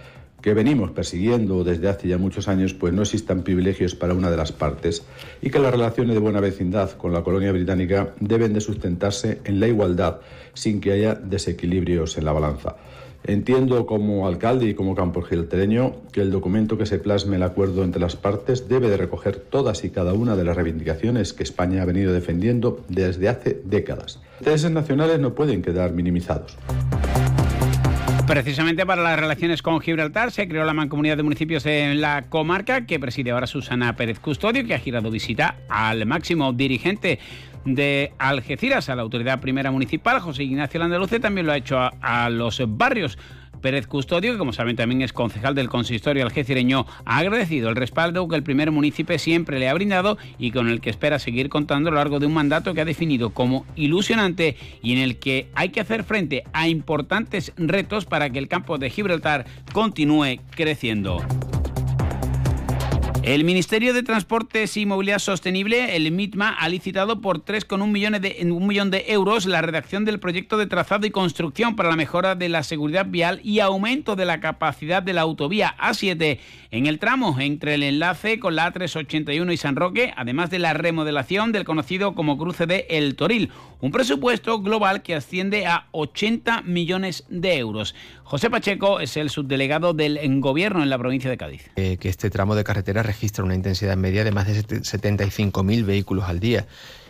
[0.44, 4.36] que venimos persiguiendo desde hace ya muchos años, pues no existan privilegios para una de
[4.36, 5.06] las partes
[5.42, 9.62] y que las relaciones de buena vecindad con la colonia británica deben de sustentarse en
[9.62, 10.20] la igualdad
[10.54, 12.76] sin que haya desequilibrios en la balanza.
[13.26, 17.84] Entiendo como alcalde y como campo giltereño que el documento que se plasme el acuerdo
[17.84, 21.82] entre las partes debe de recoger todas y cada una de las reivindicaciones que España
[21.82, 24.20] ha venido defendiendo desde hace décadas.
[24.40, 26.58] Intereses nacionales no pueden quedar minimizados.
[28.28, 32.86] Precisamente para las relaciones con Gibraltar se creó la mancomunidad de municipios en la comarca
[32.86, 37.20] que preside ahora Susana Pérez Custodio, que ha girado visita al máximo dirigente
[37.66, 42.30] de Algeciras, a la autoridad primera municipal, José Ignacio Landaluce, también lo ha hecho a,
[42.30, 43.18] los barrios.
[43.62, 48.28] Pérez Custodio, que como saben también es concejal del consistorio algecireño, ha agradecido el respaldo
[48.28, 51.88] que el primer municipio siempre le ha brindado y con el que espera seguir contando
[51.88, 55.48] a lo largo de un mandato que ha definido como ilusionante y en el que
[55.56, 61.22] hay que hacer frente a importantes retos para que el campo de Gibraltar continúe creciendo.
[63.24, 68.46] El Ministerio de Transportes y Movilidad Sostenible, el MITMA, ha licitado por 3,1 millones de,
[68.52, 72.36] un millón de euros la redacción del proyecto de trazado y construcción para la mejora
[72.36, 76.40] de la seguridad vial y aumento de la capacidad de la autovía A7
[76.72, 80.74] en el tramo entre el enlace con la A381 y San Roque, además de la
[80.74, 86.64] remodelación del conocido como cruce de El Toril, un presupuesto global que asciende a 80
[86.64, 87.96] millones de euros.
[88.24, 91.70] José Pacheco es el subdelegado del Gobierno en la provincia de Cádiz.
[91.76, 96.26] Eh, que este tramo de carretera registra una intensidad media de más de 75.000 vehículos
[96.26, 96.66] al día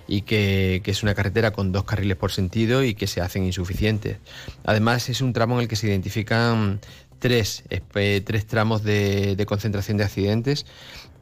[0.07, 4.17] y que, es una carretera con dos carriles por sentido y que se hacen insuficientes.
[4.65, 6.79] Además es un tramo en el que se identifican
[7.19, 7.63] tres,
[8.25, 10.65] tres tramos de, de concentración de accidentes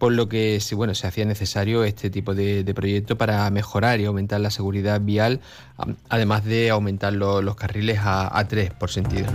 [0.01, 4.41] por lo que bueno, se hacía necesario este tipo de, proyecto para mejorar y aumentar
[4.41, 5.41] la seguridad vial,
[6.09, 9.27] además de aumentar los carriles a, tres por sentido.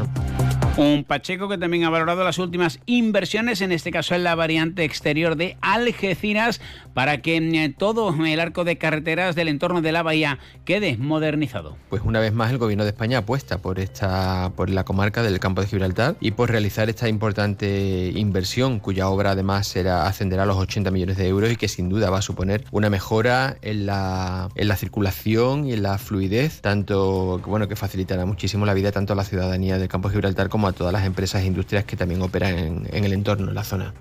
[0.77, 4.85] Un Pacheco que también ha valorado las últimas inversiones, en este caso en la variante
[4.85, 6.61] exterior de Algeciras,
[6.93, 11.79] para que eh, todo el arco de carreteras del entorno de la bahía quede modernizado.
[11.89, 15.41] Pues una vez más el gobierno de España apuesta por esta, por la comarca del
[15.41, 20.47] campo de Gibraltar y por realizar esta importante inversión, cuya obra además será ascenderá a
[20.47, 23.87] los 80 millones de euros y que sin duda va a suponer una mejora en
[23.87, 28.93] la, en la circulación y en la fluidez, tanto bueno, que facilitará muchísimo la vida
[28.93, 31.85] tanto a la ciudadanía del campo de Gibraltar como a todas las empresas e industrias
[31.85, 33.95] que también operan en, en el entorno, en la zona.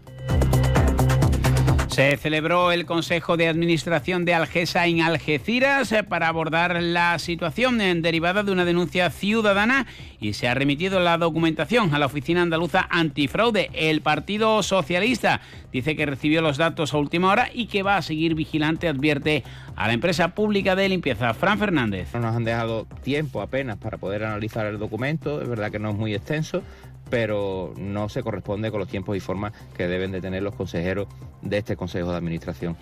[1.96, 7.80] Se celebró el Consejo de Administración de Algesa en Algeciras eh, para abordar la situación
[7.80, 9.88] eh, derivada de una denuncia ciudadana
[10.20, 13.70] y se ha remitido la documentación a la Oficina Andaluza Antifraude.
[13.72, 15.40] El Partido Socialista
[15.72, 19.46] dice que recibió los datos a última hora y que va a seguir vigilante, advierte
[19.78, 21.34] a la empresa pública de limpieza.
[21.34, 22.10] Fran Fernández.
[22.14, 25.92] No nos han dejado tiempo apenas para poder analizar el documento, es verdad que no
[25.92, 26.62] es muy extenso,
[27.10, 31.08] pero no se corresponde con los tiempos y formas que deben de tener los consejeros
[31.42, 32.78] de este Consejo de Administración.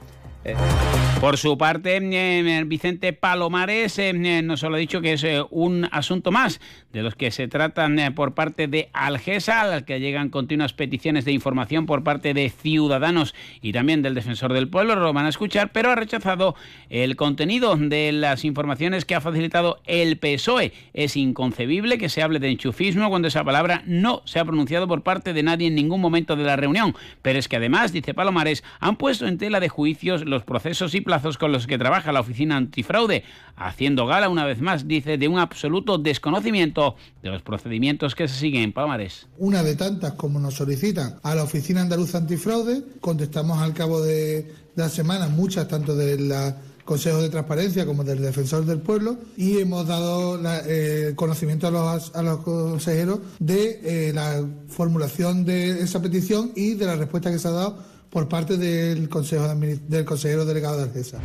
[1.20, 5.88] Por su parte, eh, Vicente Palomares eh, eh, nos lo ha dicho que es un
[5.90, 6.60] asunto más
[6.92, 11.32] de los que se tratan por parte de Algesa, al que llegan continuas peticiones de
[11.32, 15.72] información por parte de ciudadanos y también del defensor del pueblo, lo van a escuchar,
[15.72, 16.56] pero ha rechazado
[16.90, 20.74] el contenido de las informaciones que ha facilitado el PSOE.
[20.94, 25.04] Es inconcebible que se hable de enchufismo cuando esa palabra no se ha pronunciado por
[25.04, 28.64] parte de nadie en ningún momento de la reunión, pero es que además, dice Palomares,
[28.82, 32.20] han puesto en tela de juicios los procesos y plazos con los que trabaja la
[32.20, 33.24] Oficina Antifraude,
[33.56, 38.36] haciendo gala una vez más, dice, de un absoluto desconocimiento de los procedimientos que se
[38.36, 39.28] siguen en Palmares.
[39.38, 44.52] Una de tantas como nos solicitan a la Oficina Andaluza Antifraude, contestamos al cabo de,
[44.76, 49.58] la semana muchas, tanto de la Consejo de Transparencia como del Defensor del Pueblo y
[49.58, 50.38] hemos dado
[50.68, 53.80] eh, conocimiento a los, a los consejeros de
[54.10, 58.30] eh, la formulación de esa petición y de la respuesta que se ha dado por
[58.30, 61.20] parte del, Consejo del consejero delegado de Argesa.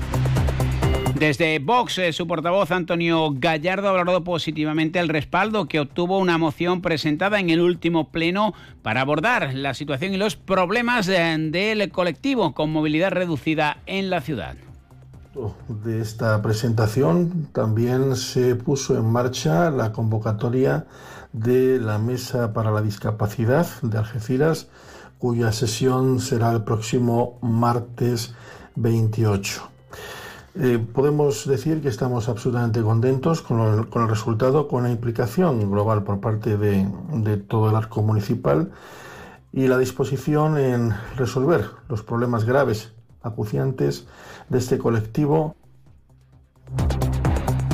[1.18, 6.38] Desde Vox, eh, su portavoz Antonio Gallardo ha valorado positivamente el respaldo que obtuvo una
[6.38, 12.54] moción presentada en el último pleno para abordar la situación y los problemas del colectivo
[12.54, 14.56] con movilidad reducida en la ciudad
[15.68, 20.86] de esta presentación también se puso en marcha la convocatoria
[21.32, 24.68] de la Mesa para la Discapacidad de Algeciras,
[25.18, 28.34] cuya sesión será el próximo martes
[28.76, 29.62] 28.
[30.54, 36.20] Eh, podemos decir que estamos absolutamente contentos con, el resultado, con la implicación global por
[36.20, 38.72] parte de, de todo el arco municipal
[39.52, 42.92] y la disposición en resolver los problemas graves,
[43.22, 44.06] acuciantes,
[44.48, 45.54] de este colectivo.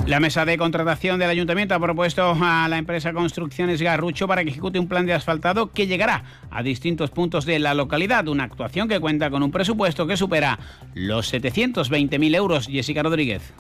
[0.07, 4.51] La mesa de contratación del ayuntamiento ha propuesto a la empresa Construcciones Garrucho para que
[4.51, 8.29] ejecute un plan de asfaltado que llegará a distintos puntos de la localidad.
[8.29, 10.59] Una actuación que cuenta con un presupuesto que supera
[10.93, 12.67] los 720.000 euros.
[12.67, 13.55] Jessica Rodríguez.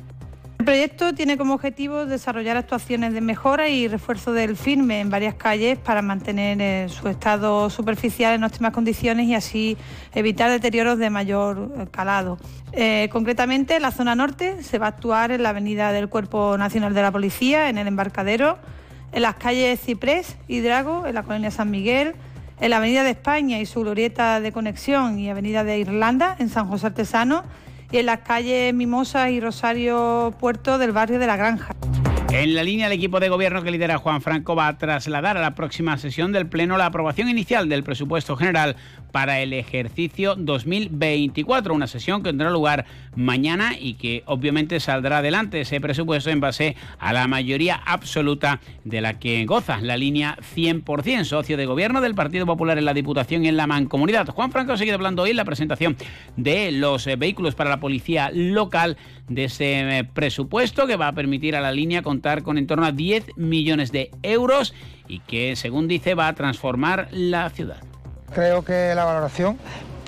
[0.64, 5.34] El proyecto tiene como objetivo desarrollar actuaciones de mejora y refuerzo del firme en varias
[5.34, 9.76] calles para mantener eh, su estado superficial en óptimas condiciones y así
[10.14, 12.38] evitar deterioros de mayor eh, calado.
[12.72, 16.56] Eh, concretamente, en la zona norte se va a actuar en la avenida del Cuerpo
[16.56, 18.56] Nacional de la Policía, en el embarcadero,
[19.12, 22.14] en las calles Ciprés y Drago, en la colonia San Miguel,
[22.58, 26.48] en la avenida de España y su glorieta de conexión y avenida de Irlanda, en
[26.48, 27.44] San José Artesano,
[27.94, 31.76] y en las calles Mimosa y Rosario Puerto del barrio de La Granja.
[32.36, 35.40] En la línea, el equipo de gobierno que lidera Juan Franco va a trasladar a
[35.40, 38.74] la próxima sesión del Pleno la aprobación inicial del presupuesto general
[39.12, 45.61] para el ejercicio 2024, una sesión que tendrá lugar mañana y que obviamente saldrá adelante
[45.61, 51.23] ese presupuesto en base a la mayoría absoluta de la que goza la línea 100%,
[51.23, 54.27] socio de gobierno del Partido Popular en la Diputación y en la Mancomunidad.
[54.31, 55.97] Juan Franco ha seguido hablando hoy en la presentación
[56.36, 58.97] de los eh, vehículos para la policía local
[59.28, 62.02] de ese eh, presupuesto que va a permitir a la línea
[62.42, 64.74] con en torno a 10 millones de euros
[65.06, 67.76] y que, según dice, va a transformar la ciudad.
[68.34, 69.59] Creo que la valoración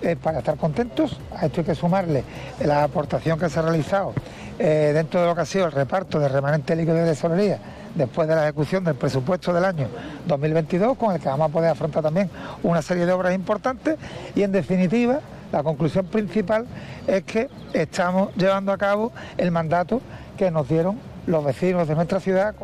[0.01, 1.19] es para estar contentos.
[1.35, 2.25] A esto hay que sumarle
[2.65, 4.15] la aportación que se ha realizado
[4.59, 7.59] eh, dentro de lo que ha sido el reparto de remanente líquido de tesorería
[7.95, 9.89] después de la ejecución del presupuesto del año
[10.27, 12.31] 2022, con el que vamos a poder afrontar también
[12.63, 13.97] una serie de obras importantes
[14.35, 15.21] y, en definitiva,
[15.53, 16.67] la conclusión principal
[17.07, 20.01] es que estamos llevando a cabo el mandato
[20.37, 22.55] que nos dieron los vecinos de nuestra ciudad.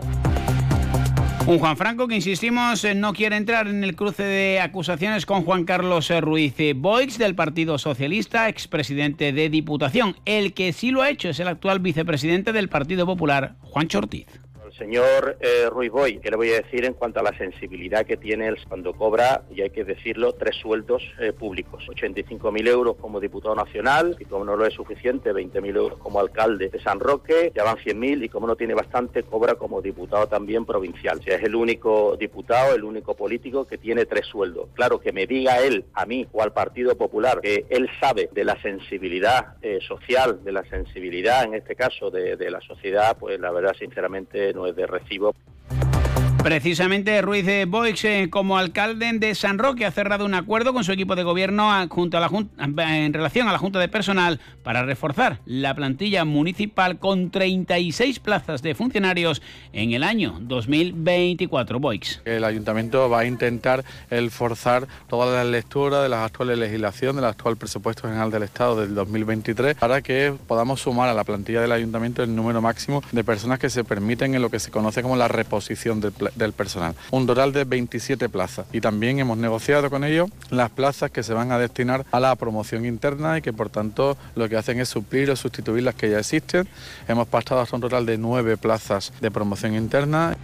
[1.46, 5.44] Un Juan Franco que, insistimos, eh, no quiere entrar en el cruce de acusaciones con
[5.44, 10.14] Juan Carlos eh, Ruiz Boix del Partido Socialista, expresidente de Diputación.
[10.24, 14.41] El que sí lo ha hecho es el actual vicepresidente del Partido Popular, Juan Chortiz
[14.78, 18.16] señor eh, Ruiz Boy, ¿qué le voy a decir en cuanto a la sensibilidad que
[18.16, 21.84] tiene él cuando cobra, y hay que decirlo, tres sueldos eh, públicos?
[21.88, 26.68] 85.000 euros como diputado nacional, y como no lo es suficiente, 20.000 euros como alcalde
[26.68, 30.64] de San Roque, ya van 100.000, y como no tiene bastante, cobra como diputado también
[30.64, 31.20] provincial.
[31.24, 34.68] Es el único diputado, el único político que tiene tres sueldos.
[34.74, 38.44] Claro, que me diga él, a mí o al Partido Popular, que él sabe de
[38.44, 43.38] la sensibilidad eh, social, de la sensibilidad, en este caso, de, de la sociedad, pues
[43.38, 45.34] la verdad, sinceramente, no es de recibo.
[46.42, 50.82] Precisamente Ruiz de Boix, eh, como alcalde de San Roque, ha cerrado un acuerdo con
[50.82, 52.30] su equipo de gobierno junto a la
[52.84, 58.60] en relación a la Junta de Personal para reforzar la plantilla municipal con 36 plazas
[58.60, 59.40] de funcionarios
[59.72, 61.78] en el año 2024.
[61.78, 62.20] Boix.
[62.24, 67.26] El ayuntamiento va a intentar el forzar toda la lectura de la actual legislación, del
[67.26, 71.72] actual presupuesto general del Estado del 2023, para que podamos sumar a la plantilla del
[71.72, 75.14] ayuntamiento el número máximo de personas que se permiten en lo que se conoce como
[75.14, 76.94] la reposición del, del personal.
[77.10, 78.66] Un total de 27 plazas.
[78.72, 82.34] Y también hemos negociado con ellos las plazas que se van a destinar a la
[82.36, 86.10] promoción interna y que por tanto lo que hacen es suplir o sustituir las que
[86.10, 86.68] ya existen.
[87.08, 90.36] Hemos pasado hasta un total de nueve plazas de promoción interna.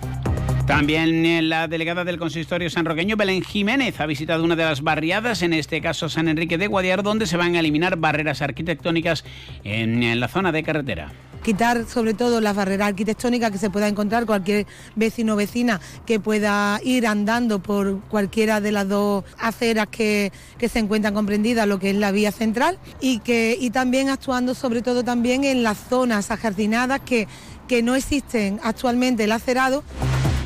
[0.68, 5.40] También eh, la delegada del consistorio sanroqueño, Belén Jiménez, ha visitado una de las barriadas,
[5.40, 9.24] en este caso San Enrique de Guadiar, donde se van a eliminar barreras arquitectónicas
[9.64, 11.10] en la zona de carretera.
[11.42, 16.20] quitar sobre todo las barreras arquitectónicas que se pueda encontrar cualquier vecino o vecina que
[16.20, 21.78] pueda ir andando por cualquiera de las dos aceras que, que se encuentran comprendidas, lo
[21.78, 25.78] que es la vía central, y, que, y también actuando sobre todo también en las
[25.78, 27.26] zonas ajardinadas que,
[27.68, 29.82] que no existen actualmente el acerado.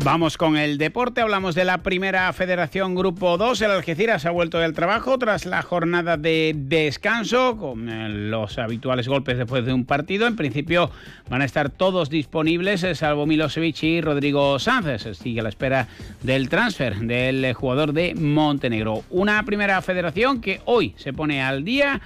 [0.03, 4.59] Vamos con el deporte, hablamos de la primera federación Grupo 2, el Algeciras ha vuelto
[4.59, 9.85] del trabajo tras la jornada de descanso, con eh, los habituales golpes después de un
[9.85, 10.27] partido.
[10.27, 10.91] En principio
[11.29, 15.17] van a estar todos disponibles, eh, salvo Milosevic y Rodrigo Sánchez.
[15.17, 15.87] Sigue a la espera
[16.21, 19.03] del transfer del eh, jugador de Montenegro.
[19.09, 22.01] Una primera federación que hoy se pone al día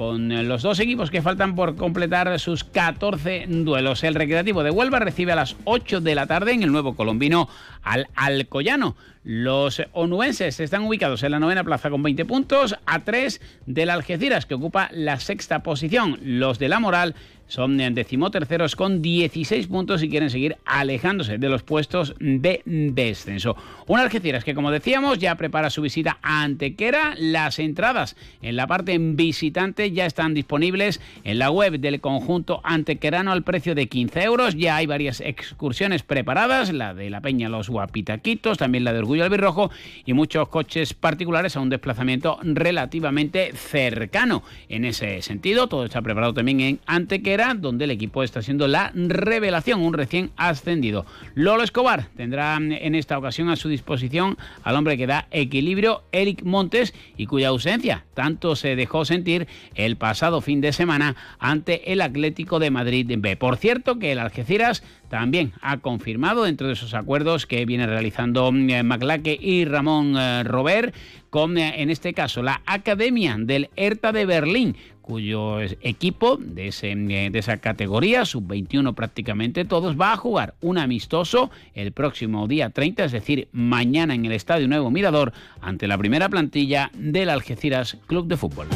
[0.00, 4.02] con eh, los dos equipos que faltan por completar sus 14 duelos.
[4.02, 7.50] El Recreativo de Huelva recibe a las 8 de la tarde en el nuevo colombino
[7.82, 8.96] al Alcoyano.
[9.24, 14.46] Los onuenses están ubicados en la novena plaza con 20 puntos, a 3 del Algeciras,
[14.46, 16.18] que ocupa la sexta posición.
[16.22, 17.14] Los de la Moral
[17.50, 23.56] son decimoterceros con 16 puntos y quieren seguir alejándose de los puestos de descenso.
[23.88, 27.14] Un Algeciras que, como decíamos, ya prepara su visita a Antequera.
[27.18, 33.32] Las entradas en la parte visitante ya están disponibles en la web del conjunto antequerano
[33.32, 34.54] al precio de 15 euros.
[34.54, 39.24] Ya hay varias excursiones preparadas, la de la Peña Los Guapitaquitos, también la de Orgullo
[39.24, 39.72] Albirrojo
[40.06, 44.44] y muchos coches particulares a un desplazamiento relativamente cercano.
[44.68, 48.92] En ese sentido, todo está preparado también en Antequera donde el equipo está siendo la
[48.94, 51.06] revelación, un recién ascendido.
[51.34, 56.42] Lolo Escobar tendrá en esta ocasión a su disposición al hombre que da equilibrio, Eric
[56.44, 62.00] Montes, y cuya ausencia tanto se dejó sentir el pasado fin de semana ante el
[62.00, 63.36] Atlético de Madrid B.
[63.36, 68.52] Por cierto, que el Algeciras también ha confirmado dentro de esos acuerdos que viene realizando
[68.54, 70.94] eh, Maclaque y Ramón eh, Robert
[71.30, 74.76] con, eh, en este caso, la Academia del Hertha de Berlín,
[75.10, 81.50] cuyo equipo de, ese, de esa categoría, sub-21 prácticamente todos, va a jugar un amistoso
[81.74, 86.28] el próximo día 30, es decir, mañana en el Estadio Nuevo Mirador, ante la primera
[86.28, 88.68] plantilla del Algeciras Club de Fútbol.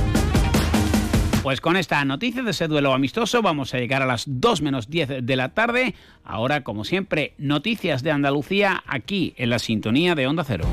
[1.45, 4.91] Pues con esta noticia de ese duelo amistoso vamos a llegar a las 2 menos
[4.91, 5.95] 10 de la tarde.
[6.25, 10.67] Ahora, como siempre, noticias de Andalucía aquí en la sintonía de Onda Cero.